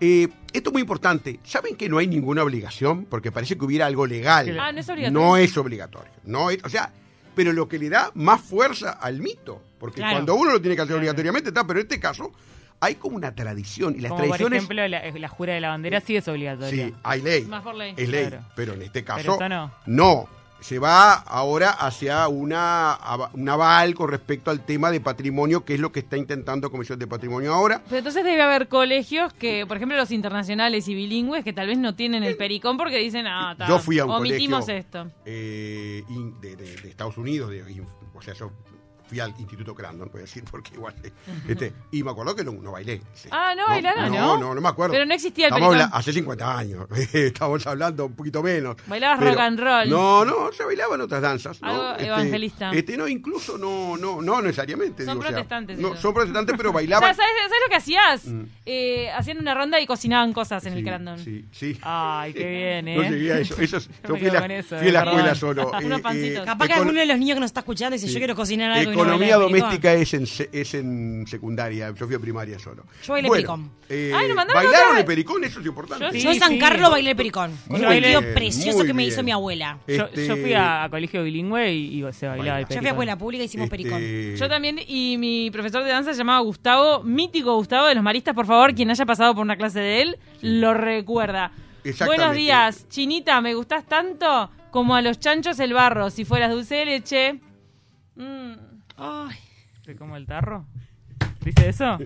Eh, 0.00 0.28
esto 0.52 0.70
es 0.70 0.72
muy 0.72 0.82
importante. 0.82 1.38
¿Saben 1.44 1.76
que 1.76 1.88
no 1.88 1.98
hay 1.98 2.06
ninguna 2.08 2.42
obligación? 2.42 3.04
Porque 3.04 3.30
parece 3.30 3.56
que 3.56 3.64
hubiera 3.64 3.86
algo 3.86 4.06
legal. 4.06 4.58
Ah, 4.58 4.72
no 4.72 4.80
es 4.80 4.88
obligatorio. 4.88 5.10
No 5.20 5.36
es 5.36 5.56
obligatorio. 5.56 6.12
No 6.24 6.50
es- 6.50 6.58
o 6.64 6.68
sea, 6.68 6.92
pero 7.34 7.52
lo 7.52 7.68
que 7.68 7.78
le 7.78 7.88
da 7.88 8.10
más 8.14 8.40
fuerza 8.40 8.90
al 8.92 9.20
mito. 9.20 9.62
Porque 9.78 9.96
Claro. 10.00 10.14
cuando 10.16 10.34
uno 10.34 10.52
lo 10.52 10.60
tiene 10.60 10.74
que 10.74 10.82
hacer 10.82 10.96
obligatoriamente, 10.96 11.50
está, 11.50 11.66
pero 11.66 11.78
en 11.80 11.86
este 11.86 12.00
caso 12.00 12.32
hay 12.80 12.94
como 12.96 13.16
una 13.16 13.34
tradición. 13.34 13.94
Y 13.96 14.00
las 14.00 14.10
Como 14.10 14.20
por 14.20 14.28
tradiciones. 14.28 14.56
ejemplo 14.58 14.88
la, 14.88 15.10
la 15.10 15.28
jura 15.28 15.54
de 15.54 15.60
la 15.60 15.68
bandera 15.68 16.00
sí 16.00 16.16
es 16.16 16.26
obligatoria. 16.28 16.86
Sí, 16.88 16.94
hay 17.02 17.22
ley. 17.22 17.42
Más 17.44 17.62
por 17.62 17.74
ley. 17.74 17.94
Es 17.96 18.08
ley. 18.08 18.26
Claro. 18.28 18.44
Pero 18.54 18.74
en 18.74 18.82
este 18.82 19.04
caso. 19.04 19.38
No. 19.48 19.70
No. 19.86 20.28
Se 20.58 20.78
va 20.78 21.12
ahora 21.12 21.70
hacia 21.70 22.26
una, 22.28 22.98
un 23.34 23.48
aval 23.48 23.94
con 23.94 24.08
respecto 24.10 24.50
al 24.50 24.64
tema 24.64 24.90
de 24.90 25.00
patrimonio, 25.00 25.64
que 25.66 25.74
es 25.74 25.80
lo 25.80 25.92
que 25.92 26.00
está 26.00 26.16
intentando 26.16 26.70
Comisión 26.70 26.98
de 26.98 27.06
Patrimonio 27.06 27.52
ahora. 27.52 27.82
Pero 27.84 27.98
entonces 27.98 28.24
debe 28.24 28.40
haber 28.40 28.66
colegios 28.66 29.32
que, 29.34 29.66
por 29.66 29.76
ejemplo, 29.76 29.96
los 29.98 30.10
internacionales 30.10 30.88
y 30.88 30.94
bilingües, 30.94 31.44
que 31.44 31.52
tal 31.52 31.68
vez 31.68 31.76
no 31.78 31.94
tienen 31.94 32.24
el 32.24 32.36
pericón 32.38 32.78
porque 32.78 32.96
dicen, 32.98 33.26
ah, 33.26 33.54
ta, 33.56 33.68
Yo 33.68 33.78
fui 33.78 33.98
a 33.98 34.06
un 34.06 34.12
omitimos 34.12 34.64
colegio 34.64 34.80
esto. 34.80 35.10
eh, 35.26 36.02
de, 36.40 36.56
de- 36.56 36.76
de 36.76 36.88
Estados 36.88 37.18
Unidos, 37.18 37.50
de- 37.50 37.62
o 38.14 38.22
sea, 38.22 38.32
yo 38.32 38.50
fui 39.08 39.20
al 39.20 39.34
Instituto 39.38 39.74
Crandon, 39.74 40.08
voy 40.10 40.20
a 40.20 40.22
decir, 40.22 40.44
porque 40.50 40.74
igual. 40.74 40.94
eh, 41.02 41.12
este, 41.48 41.72
y 41.92 42.02
me 42.02 42.10
acuerdo 42.10 42.34
que 42.34 42.44
no, 42.44 42.52
no 42.52 42.72
bailé. 42.72 43.00
sí. 43.14 43.28
Ah, 43.30 43.54
¿no 43.56 43.66
bailaron? 43.66 44.10
No, 44.12 44.18
¿No? 44.36 44.38
no, 44.38 44.54
no 44.54 44.60
me 44.60 44.68
acuerdo. 44.68 44.92
Pero 44.92 45.06
no 45.06 45.14
existía 45.14 45.48
el 45.48 45.54
Estamos 45.54 45.76
hace 45.92 46.12
50 46.12 46.58
años. 46.58 46.86
Estamos 47.12 47.66
hablando 47.66 48.06
un 48.06 48.14
poquito 48.14 48.42
menos. 48.42 48.76
Bailabas 48.86 49.18
Pero- 49.18 49.30
rock 49.32 49.40
and 49.40 49.60
roll. 49.60 49.88
No, 49.90 50.24
no, 50.24 50.52
se 50.52 50.64
bailaban 50.64 51.00
otras 51.00 51.22
danzas. 51.22 51.60
¿no? 51.62 51.68
Algo 51.68 52.00
evangelista. 52.02 52.70
Este, 52.72 52.96
no, 52.96 53.06
incluso 53.08 53.56
no, 53.58 53.96
no, 53.96 54.20
no 54.22 54.42
necesariamente. 54.42 55.04
Son 55.04 55.14
digo, 55.14 55.20
o 55.20 55.22
sea, 55.22 55.30
protestantes 55.32 55.78
no, 55.78 55.96
son 55.96 56.14
protestantes, 56.14 56.56
pero 56.56 56.70
O 56.70 56.72
sea, 56.72 56.76
bailaban. 56.76 57.14
¿sabes, 57.14 57.30
sabes 57.42 57.58
lo 57.64 57.70
que 57.70 57.76
hacías? 57.76 58.24
Mm. 58.26 58.42
Eh, 58.66 59.10
hacían 59.12 59.38
una 59.38 59.54
ronda 59.54 59.80
y 59.80 59.86
cocinaban 59.86 60.32
cosas 60.32 60.64
en 60.66 60.72
el 60.74 60.84
Crandon. 60.84 61.18
Sí, 61.18 61.44
sí. 61.52 61.78
Ay, 61.82 62.32
qué 62.32 62.48
bien, 62.48 62.88
¿eh? 62.88 62.96
No 62.96 63.02
llegué 63.02 63.32
a 63.32 63.38
eso. 63.38 63.54
eso 63.60 63.76
es- 63.78 63.88
Yo 64.06 64.16
fui 64.16 64.30
la, 64.30 64.40
con 64.40 64.50
eso, 64.50 64.78
fui 64.78 64.88
a 64.88 64.92
la 64.92 65.00
eh, 65.02 65.06
escuela 65.06 65.34
solo. 65.34 65.70
Unos 65.84 66.00
pancitos. 66.00 66.44
Capaz 66.44 66.66
que 66.66 66.72
alguno 66.74 66.98
de 67.00 67.06
los 67.06 67.18
niños 67.18 67.36
que 67.36 67.40
nos 67.40 67.48
está 67.50 67.60
escuchando 67.60 67.94
dice, 67.94 68.08
yo 68.08 68.18
quiero 68.18 68.34
cocinar 68.34 68.72
algo. 68.72 68.95
No 68.96 69.02
Economía 69.04 69.36
pericón". 69.38 69.52
doméstica 69.60 69.92
es 69.94 70.14
en, 70.14 70.26
se- 70.26 70.48
es 70.52 70.74
en 70.74 71.26
secundaria. 71.26 71.92
Yo 71.94 72.06
fui 72.06 72.14
a 72.16 72.18
primaria 72.18 72.58
solo. 72.58 72.84
Yo 73.04 73.12
bailé 73.12 73.28
Bueno, 73.28 73.32
pericón. 73.58 73.70
eh, 73.88 74.12
Ay, 74.14 74.28
mandaron 74.32 74.62
¿Bailaron 74.62 74.88
otra 74.88 75.00
el 75.00 75.04
pericón? 75.06 75.44
Eso 75.44 75.60
es 75.60 75.66
importante. 75.66 76.04
Yo 76.06 76.12
Sí, 76.12 76.20
Yo 76.20 76.30
en 76.32 76.38
San 76.38 76.52
sí. 76.52 76.58
Carlos 76.58 76.90
bailé 76.90 77.10
el 77.10 77.16
pericón. 77.16 77.50
Con 77.68 77.76
un 77.82 77.88
vestido 77.88 78.22
precioso 78.34 78.84
que 78.84 78.94
me 78.94 79.04
hizo 79.04 79.22
mi 79.22 79.30
abuela. 79.30 79.78
Yo, 79.86 80.04
Este- 80.04 80.26
yo 80.26 80.36
fui 80.36 80.52
a, 80.54 80.84
a 80.84 80.90
colegio 80.90 81.22
bilingüe 81.22 81.72
y, 81.72 82.04
y 82.06 82.12
se 82.12 82.26
bailaba 82.26 82.58
el 82.60 82.64
Yo 82.64 82.68
fui 82.68 82.76
a 82.76 82.80
pericón. 82.80 82.86
escuela 82.88 83.18
pública 83.18 83.42
y 83.42 83.46
hicimos 83.46 83.64
Este, 83.64 83.76
pericón. 83.76 84.36
Yo 84.36 84.48
también, 84.48 84.80
y 84.86 85.16
mi 85.18 85.50
profesor 85.50 85.84
de 85.84 85.90
danza 85.90 86.12
se 86.12 86.18
llamaba 86.18 86.40
Gustavo, 86.40 87.02
mítico 87.02 87.54
Gustavo 87.56 87.86
de 87.86 87.94
los 87.94 88.02
Maristas, 88.04 88.34
por 88.34 88.46
favor, 88.46 88.74
quien 88.74 88.90
haya 88.90 89.06
pasado 89.06 89.34
por 89.34 89.42
una 89.42 89.56
clase 89.56 89.80
de 89.80 90.02
él, 90.02 90.18
lo 90.42 90.74
recuerda. 90.74 91.52
Buenos 92.04 92.34
días, 92.34 92.88
Chinita, 92.88 93.40
me 93.40 93.54
gustás 93.54 93.86
tanto 93.86 94.50
como 94.72 94.96
a 94.96 95.02
los 95.02 95.20
chanchos 95.20 95.58
el 95.60 95.72
barro. 95.72 96.10
Si 96.10 96.24
fueras 96.24 96.50
dulce 96.50 96.74
de 96.74 96.84
leche. 96.86 97.40
mm, 98.16 98.52
Ay, 98.96 99.36
¿Te 99.84 99.94
como 99.94 100.16
el 100.16 100.26
tarro? 100.26 100.64
¿Dice 101.44 101.68
eso? 101.68 101.98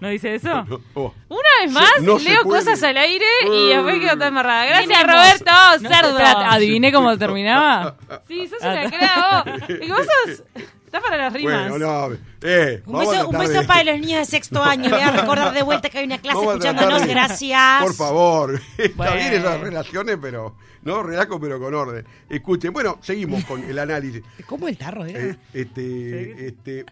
¿No 0.00 0.08
dice 0.08 0.34
eso? 0.34 0.64
No, 0.68 0.80
oh. 0.94 1.14
Una 1.28 1.48
vez 1.62 1.72
más, 1.72 2.02
no 2.02 2.18
leo 2.18 2.42
cosas 2.42 2.82
al 2.82 2.96
aire 2.96 3.26
y 3.46 3.68
después 3.68 4.00
quedo 4.00 4.18
tan 4.18 4.28
amarrada. 4.28 4.66
Gracias. 4.66 5.02
Roberto, 5.02 5.52
No, 5.82 5.88
cerdo. 5.88 6.18
¿Adiviné 6.18 6.92
cómo 6.92 7.16
terminaba? 7.16 7.96
Sí, 8.28 8.46
sos 8.46 8.60
una 8.60 8.88
crea 8.88 9.44
vos. 9.44 9.70
Y 9.80 9.88
vos 9.88 10.00
sos... 10.00 10.42
Estás 10.86 11.02
para 11.02 11.16
las 11.16 11.32
rimas. 11.32 11.68
Bueno, 11.68 12.08
no. 12.08 12.16
Eh, 12.48 12.82
un 12.86 12.96
a 12.96 12.98
beso, 13.00 13.10
un 13.10 13.30
tratar 13.30 13.48
beso 13.48 13.60
de- 13.60 13.66
para 13.66 13.84
los 13.84 13.98
niños 14.00 14.18
de 14.20 14.24
sexto 14.24 14.62
año. 14.62 14.88
Voy 14.90 15.00
a 15.00 15.10
recordar 15.10 15.52
de 15.52 15.62
vuelta 15.62 15.88
que 15.90 15.98
hay 15.98 16.04
una 16.04 16.18
clase 16.18 16.38
a 16.38 16.42
escuchándonos. 16.42 17.00
de- 17.02 17.08
Gracias. 17.08 17.82
Por 17.82 17.94
favor. 17.94 18.60
Está 18.78 19.14
bien 19.14 19.32
esas 19.34 19.60
relaciones, 19.60 20.16
pero. 20.20 20.56
No, 20.82 21.02
relajo, 21.02 21.40
pero 21.40 21.58
con 21.58 21.74
orden. 21.74 22.06
Escuchen, 22.30 22.72
bueno, 22.72 22.98
seguimos 23.02 23.44
con 23.44 23.62
el 23.64 23.76
análisis. 23.78 24.22
¿Cómo 24.46 24.68
el 24.68 24.78
tarro? 24.78 25.04
era? 25.04 25.18
Eh, 25.20 25.36
este. 25.52 26.46
Este. 26.46 26.84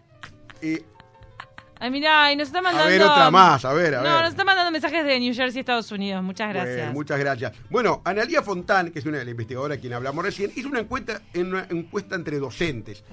eh, 0.61 0.83
Ay, 1.77 1.91
mirá, 1.91 2.31
y 2.31 2.37
nos 2.37 2.47
está 2.47 2.59
a 2.59 2.61
mandando... 2.61 2.89
ver, 2.89 3.01
otra 3.03 3.29
más, 3.31 3.65
a 3.65 3.73
ver, 3.73 3.95
a 3.95 3.97
no, 3.97 4.03
ver. 4.03 4.21
nos 4.21 4.29
está 4.29 4.45
mandando 4.45 4.71
mensajes 4.71 5.03
de 5.05 5.19
New 5.19 5.33
Jersey, 5.35 5.59
Estados 5.59 5.91
Unidos. 5.91 6.23
Muchas 6.23 6.49
gracias. 6.49 6.77
Bueno, 6.77 6.93
muchas 6.93 7.19
gracias. 7.19 7.51
Bueno, 7.69 8.01
Analía 8.05 8.41
Fontán, 8.41 8.91
que 8.91 8.99
es 8.99 9.05
una 9.05 9.17
de 9.17 9.25
las 9.25 9.31
investigadoras 9.31 9.77
a 9.77 9.81
quien 9.81 9.91
hablamos 9.93 10.23
recién, 10.23 10.51
hizo 10.55 10.69
una 10.69 10.79
encuesta, 10.79 11.21
en 11.33 11.47
una 11.53 11.67
encuesta 11.69 12.15
entre 12.15 12.39
docentes 12.39 13.03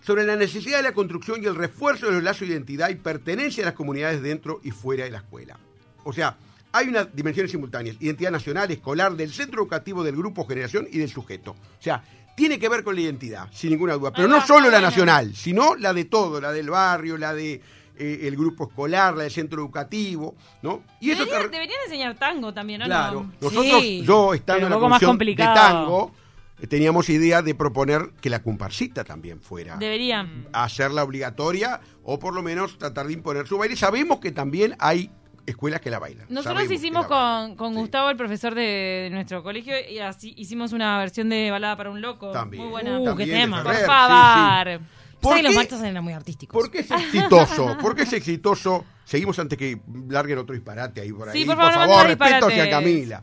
sobre 0.00 0.24
la 0.24 0.36
necesidad 0.36 0.78
de 0.78 0.82
la 0.84 0.92
construcción 0.92 1.42
y 1.42 1.46
el 1.46 1.54
refuerzo 1.54 2.06
de 2.06 2.12
los 2.12 2.22
lazos 2.22 2.40
de 2.48 2.54
identidad 2.54 2.88
y 2.90 2.94
pertenencia 2.94 3.62
a 3.64 3.66
las 3.66 3.74
comunidades 3.74 4.22
dentro 4.22 4.60
y 4.64 4.70
fuera 4.70 5.04
de 5.04 5.10
la 5.10 5.18
escuela. 5.18 5.58
O 6.04 6.12
sea, 6.12 6.36
hay 6.72 6.88
unas 6.88 7.14
dimensiones 7.14 7.50
simultáneas, 7.50 7.96
identidad 8.00 8.30
nacional, 8.30 8.70
escolar, 8.70 9.12
del 9.14 9.32
centro 9.32 9.62
educativo, 9.62 10.02
del 10.04 10.16
grupo 10.16 10.46
generación 10.46 10.86
y 10.90 10.98
del 10.98 11.10
sujeto. 11.10 11.50
O 11.52 11.82
sea, 11.82 12.02
tiene 12.36 12.58
que 12.58 12.68
ver 12.68 12.82
con 12.84 12.94
la 12.94 13.02
identidad, 13.02 13.48
sin 13.52 13.70
ninguna 13.70 13.94
duda. 13.94 14.12
Pero 14.12 14.28
no 14.28 14.40
solo 14.46 14.70
la 14.70 14.80
nacional, 14.80 15.34
sino 15.34 15.74
la 15.74 15.92
de 15.92 16.04
todo, 16.06 16.40
la 16.40 16.52
del 16.52 16.70
barrio, 16.70 17.18
la 17.18 17.34
de 17.34 17.60
eh, 17.98 18.20
el 18.22 18.34
grupo 18.36 18.68
escolar, 18.68 19.14
la 19.14 19.24
del 19.24 19.32
centro 19.32 19.60
educativo, 19.60 20.34
¿no? 20.62 20.82
Y 21.00 21.10
eso 21.10 21.24
Deberían, 21.26 21.50
te- 21.50 21.56
deberían 21.56 21.78
enseñar 21.84 22.16
tango 22.16 22.54
también, 22.54 22.80
¿o 22.80 22.84
Claro. 22.86 23.24
no? 23.24 23.32
Nosotros, 23.42 23.80
Sí. 23.82 24.02
yo 24.06 24.32
estando 24.32 24.62
Pero 24.62 24.66
en 24.68 24.72
la 24.82 24.88
comisión 24.88 25.18
de 25.18 25.34
tango, 25.34 26.12
teníamos 26.68 27.08
idea 27.08 27.42
de 27.42 27.54
proponer 27.54 28.10
que 28.20 28.30
la 28.30 28.42
comparsita 28.42 29.04
también 29.04 29.40
fuera 29.40 29.76
Deberían. 29.76 30.46
hacerla 30.52 31.02
obligatoria 31.04 31.80
o 32.02 32.18
por 32.18 32.34
lo 32.34 32.42
menos 32.42 32.78
tratar 32.78 33.06
de 33.06 33.12
imponer 33.14 33.46
su 33.46 33.58
baile. 33.58 33.76
Sabemos 33.76 34.20
que 34.20 34.32
también 34.32 34.76
hay 34.78 35.10
escuelas 35.46 35.80
que 35.80 35.90
la 35.90 35.98
bailan. 35.98 36.26
Nosotros 36.28 36.70
hicimos 36.70 37.06
con, 37.06 37.56
con 37.56 37.72
Sí. 37.72 37.80
Gustavo, 37.80 38.10
el 38.10 38.16
profesor 38.16 38.54
de, 38.54 38.62
de 38.62 39.10
nuestro 39.10 39.42
colegio, 39.42 39.74
y 39.90 39.98
así 39.98 40.32
hicimos 40.36 40.72
una 40.72 40.98
versión 40.98 41.28
de 41.28 41.50
Balada 41.50 41.76
para 41.76 41.90
un 41.90 42.00
Loco. 42.00 42.30
También. 42.30 42.62
Muy 42.62 42.70
buena. 42.72 43.00
Uh, 43.00 43.04
También 43.04 43.28
qué 43.30 43.34
tema. 43.34 43.62
Por 43.62 43.72
Ferrer, 43.72 43.86
favor. 43.86 44.66
sí. 44.68 44.84
¿Sabes 45.22 45.36
¿Por 45.36 45.42
los 45.42 45.50
qué? 45.50 45.56
martes 45.56 45.82
eran 45.82 46.04
muy 46.04 46.12
artísticos? 46.14 46.54
¿Por 46.62 46.70
qué 46.70 46.78
es 46.78 46.90
exitoso? 46.90 47.76
¿Por 47.78 47.94
qué 47.94 48.02
es 48.04 48.12
exitoso? 48.14 48.84
Seguimos 49.04 49.38
antes 49.38 49.58
que 49.58 49.78
larguen 50.08 50.38
otro 50.38 50.54
disparate 50.54 51.00
ahí 51.02 51.12
por 51.12 51.28
ahí. 51.28 51.38
Sí, 51.40 51.44
por 51.44 51.56
favor, 51.56 51.74
no 51.74 51.78
manden 51.94 52.18
respeto 52.18 52.46
hacia. 52.46 52.70
Camila. 52.70 53.22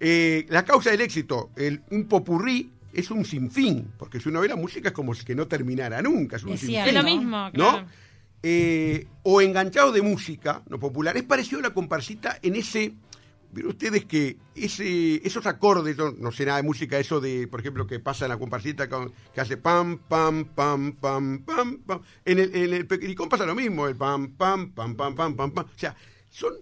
Eh, 0.00 0.46
la 0.48 0.64
causa 0.64 0.90
del 0.90 1.02
éxito, 1.02 1.50
el, 1.56 1.82
un 1.90 2.06
popurrí, 2.06 2.72
es 2.92 3.10
un 3.10 3.24
sinfín, 3.24 3.92
porque 3.98 4.18
si 4.18 4.28
uno 4.30 4.40
ve 4.40 4.48
la 4.48 4.56
música 4.56 4.88
es 4.88 4.94
como 4.94 5.14
si 5.14 5.24
que 5.24 5.34
no 5.34 5.46
terminara 5.46 6.02
nunca. 6.02 6.36
Es 6.36 6.42
un 6.42 6.52
Es 6.54 6.60
sinfín. 6.60 6.78
Es 7.52 7.62
lo 7.62 7.62
mismo. 7.72 7.88
Eh, 8.42 9.06
o 9.22 9.40
enganchado 9.42 9.92
de 9.92 10.00
música, 10.02 10.62
no 10.68 10.80
popular, 10.80 11.16
es 11.16 11.22
parecido 11.24 11.58
a 11.58 11.62
la 11.62 11.74
comparsita 11.74 12.38
en 12.42 12.56
ese. 12.56 12.94
Ven 13.52 13.66
ustedes 13.66 14.04
que 14.06 14.36
ese, 14.54 15.16
esos 15.26 15.44
acordes, 15.46 15.96
no, 15.98 16.12
no 16.12 16.30
sé 16.32 16.46
nada 16.46 16.58
de 16.58 16.62
música, 16.62 16.98
eso 16.98 17.20
de, 17.20 17.48
por 17.48 17.60
ejemplo, 17.60 17.86
que 17.86 17.98
pasa 17.98 18.24
en 18.24 18.30
la 18.30 18.38
comparsita 18.38 18.88
con- 18.88 19.12
que 19.34 19.40
hace 19.40 19.56
pam, 19.56 19.98
pam, 20.08 20.44
pam, 20.46 20.92
pam, 20.92 21.40
pam, 21.44 21.78
pam. 21.84 22.00
En 22.24 22.38
el, 22.38 22.54
en 22.54 22.72
el 22.74 22.86
pequeñicón 22.86 23.28
pasa 23.28 23.44
lo 23.44 23.54
mismo, 23.56 23.88
el 23.88 23.96
pam, 23.96 24.36
pam, 24.36 24.70
pam, 24.70 24.94
pam, 24.96 25.14
pam, 25.16 25.36
pam, 25.36 25.50
pam. 25.52 25.66
O 25.66 25.78
sea, 25.78 25.94
son. 26.30 26.54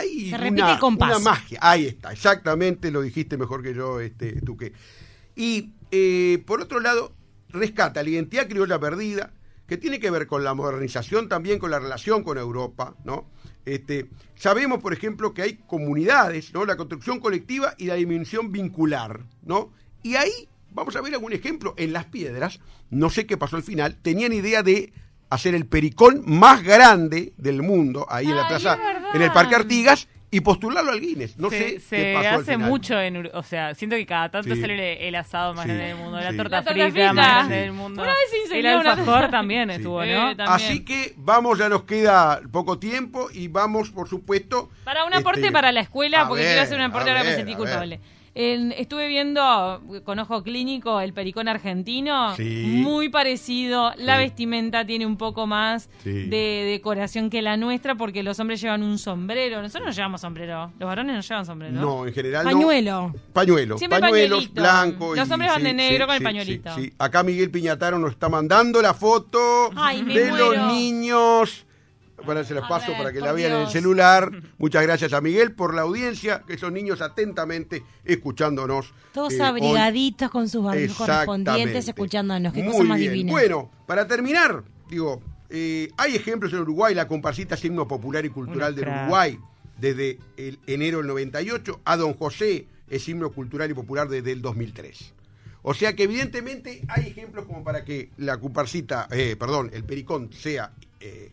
Hay 0.00 0.30
Se 0.30 0.38
repite 0.38 0.62
una, 0.62 0.72
el 0.72 0.78
compás. 0.78 1.10
una 1.10 1.18
magia. 1.18 1.58
Ahí 1.62 1.86
está, 1.86 2.12
exactamente, 2.12 2.90
lo 2.90 3.02
dijiste 3.02 3.36
mejor 3.36 3.62
que 3.62 3.74
yo, 3.74 4.00
este, 4.00 4.40
Tuque. 4.40 4.72
Y 5.36 5.72
eh, 5.90 6.42
por 6.46 6.60
otro 6.60 6.80
lado, 6.80 7.12
rescata 7.48 8.02
la 8.02 8.10
identidad 8.10 8.48
criolla 8.48 8.78
perdida, 8.78 9.32
que 9.66 9.76
tiene 9.76 10.00
que 10.00 10.10
ver 10.10 10.26
con 10.26 10.42
la 10.42 10.54
modernización 10.54 11.28
también, 11.28 11.58
con 11.58 11.70
la 11.70 11.78
relación 11.78 12.24
con 12.24 12.38
Europa, 12.38 12.94
¿no? 13.04 13.30
Este, 13.64 14.08
sabemos, 14.34 14.80
por 14.80 14.92
ejemplo, 14.92 15.32
que 15.32 15.42
hay 15.42 15.54
comunidades, 15.66 16.52
¿no? 16.52 16.64
La 16.64 16.76
construcción 16.76 17.20
colectiva 17.20 17.74
y 17.78 17.86
la 17.86 17.94
dimensión 17.94 18.50
vincular, 18.50 19.20
¿no? 19.42 19.72
Y 20.02 20.16
ahí 20.16 20.48
vamos 20.72 20.96
a 20.96 21.00
ver 21.00 21.14
algún 21.14 21.32
ejemplo. 21.32 21.74
En 21.76 21.92
Las 21.92 22.06
Piedras, 22.06 22.58
no 22.90 23.10
sé 23.10 23.26
qué 23.26 23.36
pasó 23.36 23.56
al 23.56 23.62
final, 23.62 23.96
tenían 24.02 24.32
idea 24.32 24.62
de 24.62 24.92
hacer 25.28 25.54
el 25.54 25.66
pericón 25.66 26.22
más 26.26 26.64
grande 26.64 27.32
del 27.36 27.62
mundo, 27.62 28.06
ahí 28.10 28.26
en 28.26 28.36
la 28.36 28.42
Ay, 28.42 28.48
plaza. 28.48 28.78
En 29.14 29.22
el 29.22 29.32
Parque 29.32 29.54
Artigas, 29.54 30.08
y 30.32 30.42
postularlo 30.42 30.92
al 30.92 31.00
Guinness. 31.00 31.36
No 31.38 31.50
se, 31.50 31.58
sé 31.58 31.80
se 31.80 31.96
qué 31.96 32.12
pasó 32.14 32.28
al 32.28 32.34
hace 32.42 32.52
final. 32.52 32.68
mucho 32.68 33.00
en 33.00 33.16
Ur- 33.16 33.30
o 33.34 33.42
sea 33.42 33.74
siento 33.74 33.96
que 33.96 34.06
cada 34.06 34.28
tanto 34.30 34.54
Sí. 34.54 34.60
sale 34.60 35.08
el, 35.08 35.14
asado 35.16 35.54
más 35.54 35.64
Sí. 35.64 35.70
grande 35.70 35.86
del 35.88 35.96
mundo 35.96 36.20
la 36.20 36.36
torta 36.36 36.56
La 36.58 36.62
torta 36.62 36.72
frita 36.72 36.90
frita. 36.92 37.12
más 37.14 37.26
grande 37.26 37.54
Sí. 37.56 37.60
del 37.62 37.72
mundo 37.72 38.02
Una 38.02 38.12
vez 38.12 38.52
el 38.52 38.58
una 38.60 38.72
alfajor 38.92 39.04
torta- 39.04 39.30
también 39.32 39.68
Sí. 39.70 39.74
estuvo 39.76 40.02
Eh, 40.04 40.14
no 40.14 40.36
también. 40.36 40.48
Así 40.70 40.84
que 40.84 41.14
vamos, 41.16 41.58
ya 41.58 41.68
nos 41.68 41.82
queda 41.82 42.40
poco 42.52 42.78
tiempo 42.78 43.28
y 43.32 43.48
vamos, 43.48 43.90
por 43.90 44.08
supuesto. 44.08 44.70
Para 44.84 45.04
un 45.04 45.12
aporte 45.14 45.40
este, 45.40 45.50
para 45.52 45.72
la 45.72 45.80
escuela, 45.80 46.20
a 46.20 46.28
porque 46.28 46.44
ver, 46.44 46.52
quiero 46.52 46.62
hacer 46.62 46.76
un 46.78 46.84
aporte 46.84 47.10
ahora 47.10 47.24
me 47.24 47.34
sentí 47.34 47.54
culpable. 47.56 47.96
ver. 47.96 48.19
En- 48.32 48.70
estuve 48.72 49.08
viendo 49.08 49.82
con 50.04 50.18
ojo 50.20 50.44
clínico 50.44 51.00
el 51.00 51.12
pericón 51.12 51.48
argentino, 51.48 52.36
Sí. 52.36 52.80
muy 52.82 53.08
parecido. 53.08 53.92
La 53.96 54.16
Sí. 54.16 54.22
vestimenta 54.22 54.84
tiene 54.86 55.04
un 55.04 55.16
poco 55.16 55.48
más 55.48 55.90
Sí. 56.04 56.10
de 56.28 56.64
decoración 56.70 57.28
que 57.28 57.42
la 57.42 57.56
nuestra, 57.56 57.96
porque 57.96 58.22
los 58.22 58.38
hombres 58.38 58.60
llevan 58.60 58.84
un 58.84 58.98
sombrero. 58.98 59.60
Nosotros 59.60 59.88
no 59.88 59.92
llevamos 59.92 60.20
sombrero. 60.20 60.72
Los 60.78 60.86
varones 60.86 61.16
no 61.16 61.20
llevan 61.22 61.44
sombrero. 61.44 61.72
No, 61.80 62.06
en 62.06 62.14
general 62.14 62.44
no. 62.44 62.50
Pañuelo. 62.52 63.14
Pañuelo, 63.32 63.78
Siempre 63.78 63.98
pañuelos 64.00 64.52
blancos. 64.54 65.16
Los 65.18 65.30
hombres 65.30 65.50
van 65.50 65.62
de 65.64 65.74
negro 65.74 66.06
con 66.06 66.14
el 66.16 66.22
pañuelito. 66.22 66.74
sí, 66.76 66.84
sí. 66.84 66.92
Acá 66.98 67.24
Miguel 67.24 67.50
Piñataro 67.50 67.98
nos 67.98 68.12
está 68.12 68.28
mandando 68.28 68.80
la 68.80 68.94
foto 68.94 69.70
Ay, 69.74 70.02
de 70.02 70.30
muero. 70.30 70.54
los 70.54 70.72
niños. 70.72 71.66
Para 72.24 72.44
se 72.44 72.54
las 72.54 72.68
paso 72.68 72.88
ver, 72.88 72.98
para 72.98 73.12
que 73.12 73.20
la 73.20 73.32
vean 73.32 73.52
en 73.52 73.58
el 73.62 73.68
celular. 73.68 74.30
Muchas 74.58 74.82
gracias 74.82 75.12
a 75.12 75.20
Miguel 75.20 75.52
por 75.52 75.74
la 75.74 75.82
audiencia, 75.82 76.42
que 76.46 76.58
son 76.58 76.74
niños 76.74 77.00
atentamente 77.00 77.82
escuchándonos. 78.04 78.92
Todos 79.12 79.32
eh, 79.32 79.36
hoy. 79.36 79.48
abrigaditos 79.48 80.30
con 80.30 80.48
sus 80.48 80.64
barbijos 80.64 80.96
correspondientes, 80.96 81.88
escuchándonos. 81.88 82.52
Qué 82.52 82.62
Muy 82.62 82.72
cosa 82.72 82.84
más 82.84 82.98
bien. 82.98 83.12
divina. 83.12 83.32
Bueno, 83.32 83.70
para 83.86 84.06
terminar, 84.06 84.62
digo, 84.88 85.22
eh, 85.48 85.90
hay 85.96 86.16
ejemplos 86.16 86.52
en 86.52 86.60
Uruguay, 86.60 86.94
la 86.94 87.08
comparsita 87.08 87.54
es 87.54 87.64
himno 87.64 87.88
popular 87.88 88.24
y 88.24 88.30
cultural 88.30 88.74
del. 88.74 88.88
Uruguay 88.88 89.38
desde 89.80 90.18
el 90.36 90.58
enero 90.66 90.98
del 90.98 91.06
98, 91.06 91.80
a 91.84 91.96
Don 91.96 92.14
José 92.14 92.66
es 92.88 93.08
himno 93.08 93.30
cultural 93.32 93.70
y 93.70 93.74
popular 93.74 94.08
desde 94.08 94.32
el 94.32 94.42
2003. 94.42 95.14
O 95.62 95.74
sea 95.74 95.94
que 95.94 96.04
evidentemente 96.04 96.82
hay 96.88 97.08
ejemplos 97.08 97.46
como 97.46 97.64
para 97.64 97.84
que 97.84 98.10
la 98.16 98.38
comparsita, 98.38 99.08
eh, 99.10 99.36
perdón, 99.38 99.70
el 99.72 99.84
pericón 99.84 100.32
sea 100.32 100.72
eh, 101.00 101.30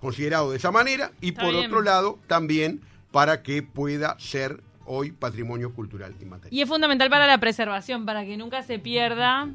considerado 0.00 0.50
de 0.50 0.56
esa 0.56 0.70
manera 0.70 1.12
y 1.20 1.28
Está 1.30 1.42
por 1.42 1.52
bien. 1.52 1.66
otro 1.66 1.82
lado 1.82 2.18
también 2.26 2.80
para 3.10 3.42
que 3.42 3.62
pueda 3.62 4.16
ser 4.18 4.62
hoy 4.86 5.12
patrimonio 5.12 5.72
cultural 5.74 6.14
inmaterial. 6.20 6.52
Y 6.52 6.62
es 6.62 6.68
fundamental 6.68 7.10
para 7.10 7.26
la 7.26 7.38
preservación, 7.38 8.04
para 8.06 8.24
que 8.24 8.36
nunca 8.36 8.62
se 8.62 8.78
pierda 8.78 9.48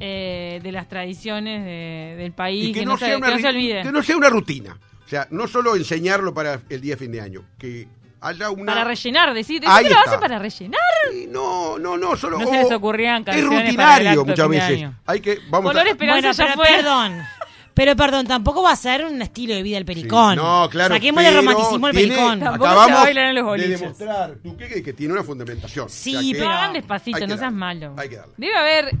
eh, 0.00 0.60
de 0.62 0.72
las 0.72 0.88
tradiciones 0.88 1.64
de- 1.64 2.16
del 2.18 2.32
país, 2.32 2.68
y 2.68 2.72
que, 2.72 2.84
no, 2.84 2.98
se, 2.98 3.06
que 3.06 3.18
no 3.18 3.26
ri- 3.28 3.40
se 3.40 3.48
olvide. 3.48 3.82
que 3.82 3.92
no 3.92 4.02
sea 4.02 4.16
una 4.16 4.28
rutina. 4.28 4.78
O 5.04 5.08
sea, 5.08 5.26
no 5.30 5.46
solo 5.46 5.76
enseñarlo 5.76 6.34
para 6.34 6.60
el 6.68 6.80
día 6.80 6.94
de 6.94 6.98
fin 6.98 7.12
de 7.12 7.20
año, 7.20 7.44
que 7.58 7.86
haya 8.20 8.50
una... 8.50 8.66
Para 8.74 8.84
rellenar, 8.84 9.32
decir, 9.32 9.62
Ahí 9.66 9.84
¿decir 9.84 9.96
que 9.96 10.04
lo 10.04 10.10
hace 10.12 10.20
para 10.20 10.38
rellenar? 10.38 10.80
Sí, 11.12 11.26
No, 11.30 11.78
no, 11.78 11.96
no, 11.96 12.16
solo... 12.16 12.38
No 12.38 12.46
se 12.46 12.62
les 12.64 12.72
ocurrían 12.72 13.20
Es 13.22 13.26
canciones 13.26 13.48
para 13.48 13.60
el 13.60 13.66
rutinario 13.66 14.10
acto 14.10 14.24
muchas 14.26 14.48
veces. 14.48 14.70
año. 14.78 14.94
Hay 15.06 15.20
que... 15.20 15.38
Vamos 15.48 15.70
Color 15.70 15.86
a... 15.86 15.90
Esperanza 15.90 16.20
Bueno, 16.20 16.32
ya 16.36 16.44
pero 16.44 16.56
fue. 16.56 16.76
perdón. 16.76 17.22
Pero 17.76 17.94
perdón, 17.94 18.26
tampoco 18.26 18.62
va 18.62 18.72
a 18.72 18.76
ser 18.76 19.04
un 19.04 19.20
estilo 19.20 19.54
de 19.54 19.62
vida 19.62 19.76
el 19.76 19.84
pericón. 19.84 20.34
Sí, 20.34 20.36
No, 20.42 20.66
claro. 20.70 20.94
Saquémosle 20.94 21.28
pero 21.28 21.40
romanticismo 21.42 21.86
al 21.86 21.92
pericón. 21.92 22.42
Acabamos 22.42 23.06
en 23.08 23.34
los 23.34 23.58
de 23.58 23.68
demostrar 23.68 24.34
tú, 24.42 24.56
que, 24.56 24.82
que 24.82 24.92
tiene 24.94 25.12
una 25.12 25.22
fundamentación. 25.22 25.90
Sí, 25.90 26.16
O 26.16 26.20
sea 26.22 26.32
pero- 26.32 26.48
hagan 26.48 26.72
despacito, 26.72 27.26
no 27.26 27.36
seas 27.36 27.52
malo. 27.52 27.92
hay 27.98 28.08
que 28.08 28.16
darle. 28.16 28.32
Debe 28.38 28.56
haber 28.56 28.96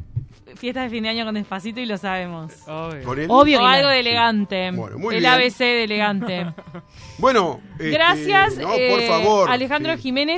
fiestas 0.56 0.84
de 0.84 0.90
fin 0.90 1.02
de 1.04 1.08
año 1.08 1.24
con 1.24 1.34
despacito 1.34 1.80
y 1.80 1.86
lo 1.86 1.96
sabemos. 1.96 2.52
Obvio. 2.66 3.30
Obvio 3.32 3.62
O 3.62 3.66
algo 3.66 3.88
de 3.88 4.00
elegante. 4.00 4.70
Bueno, 4.72 4.98
muy 4.98 5.14
el 5.16 5.20
bien. 5.22 5.32
ABC 5.32 5.58
de 5.58 5.84
elegante. 5.84 6.46
Bueno, 7.18 7.60
este, 7.78 7.88
Gracias, 7.92 8.58
no, 8.58 8.68
por 8.68 8.78
eh, 8.78 9.08
favor. 9.08 9.50
Alejandro 9.50 9.96
Sí. 9.96 10.02
Jiménez. 10.02 10.34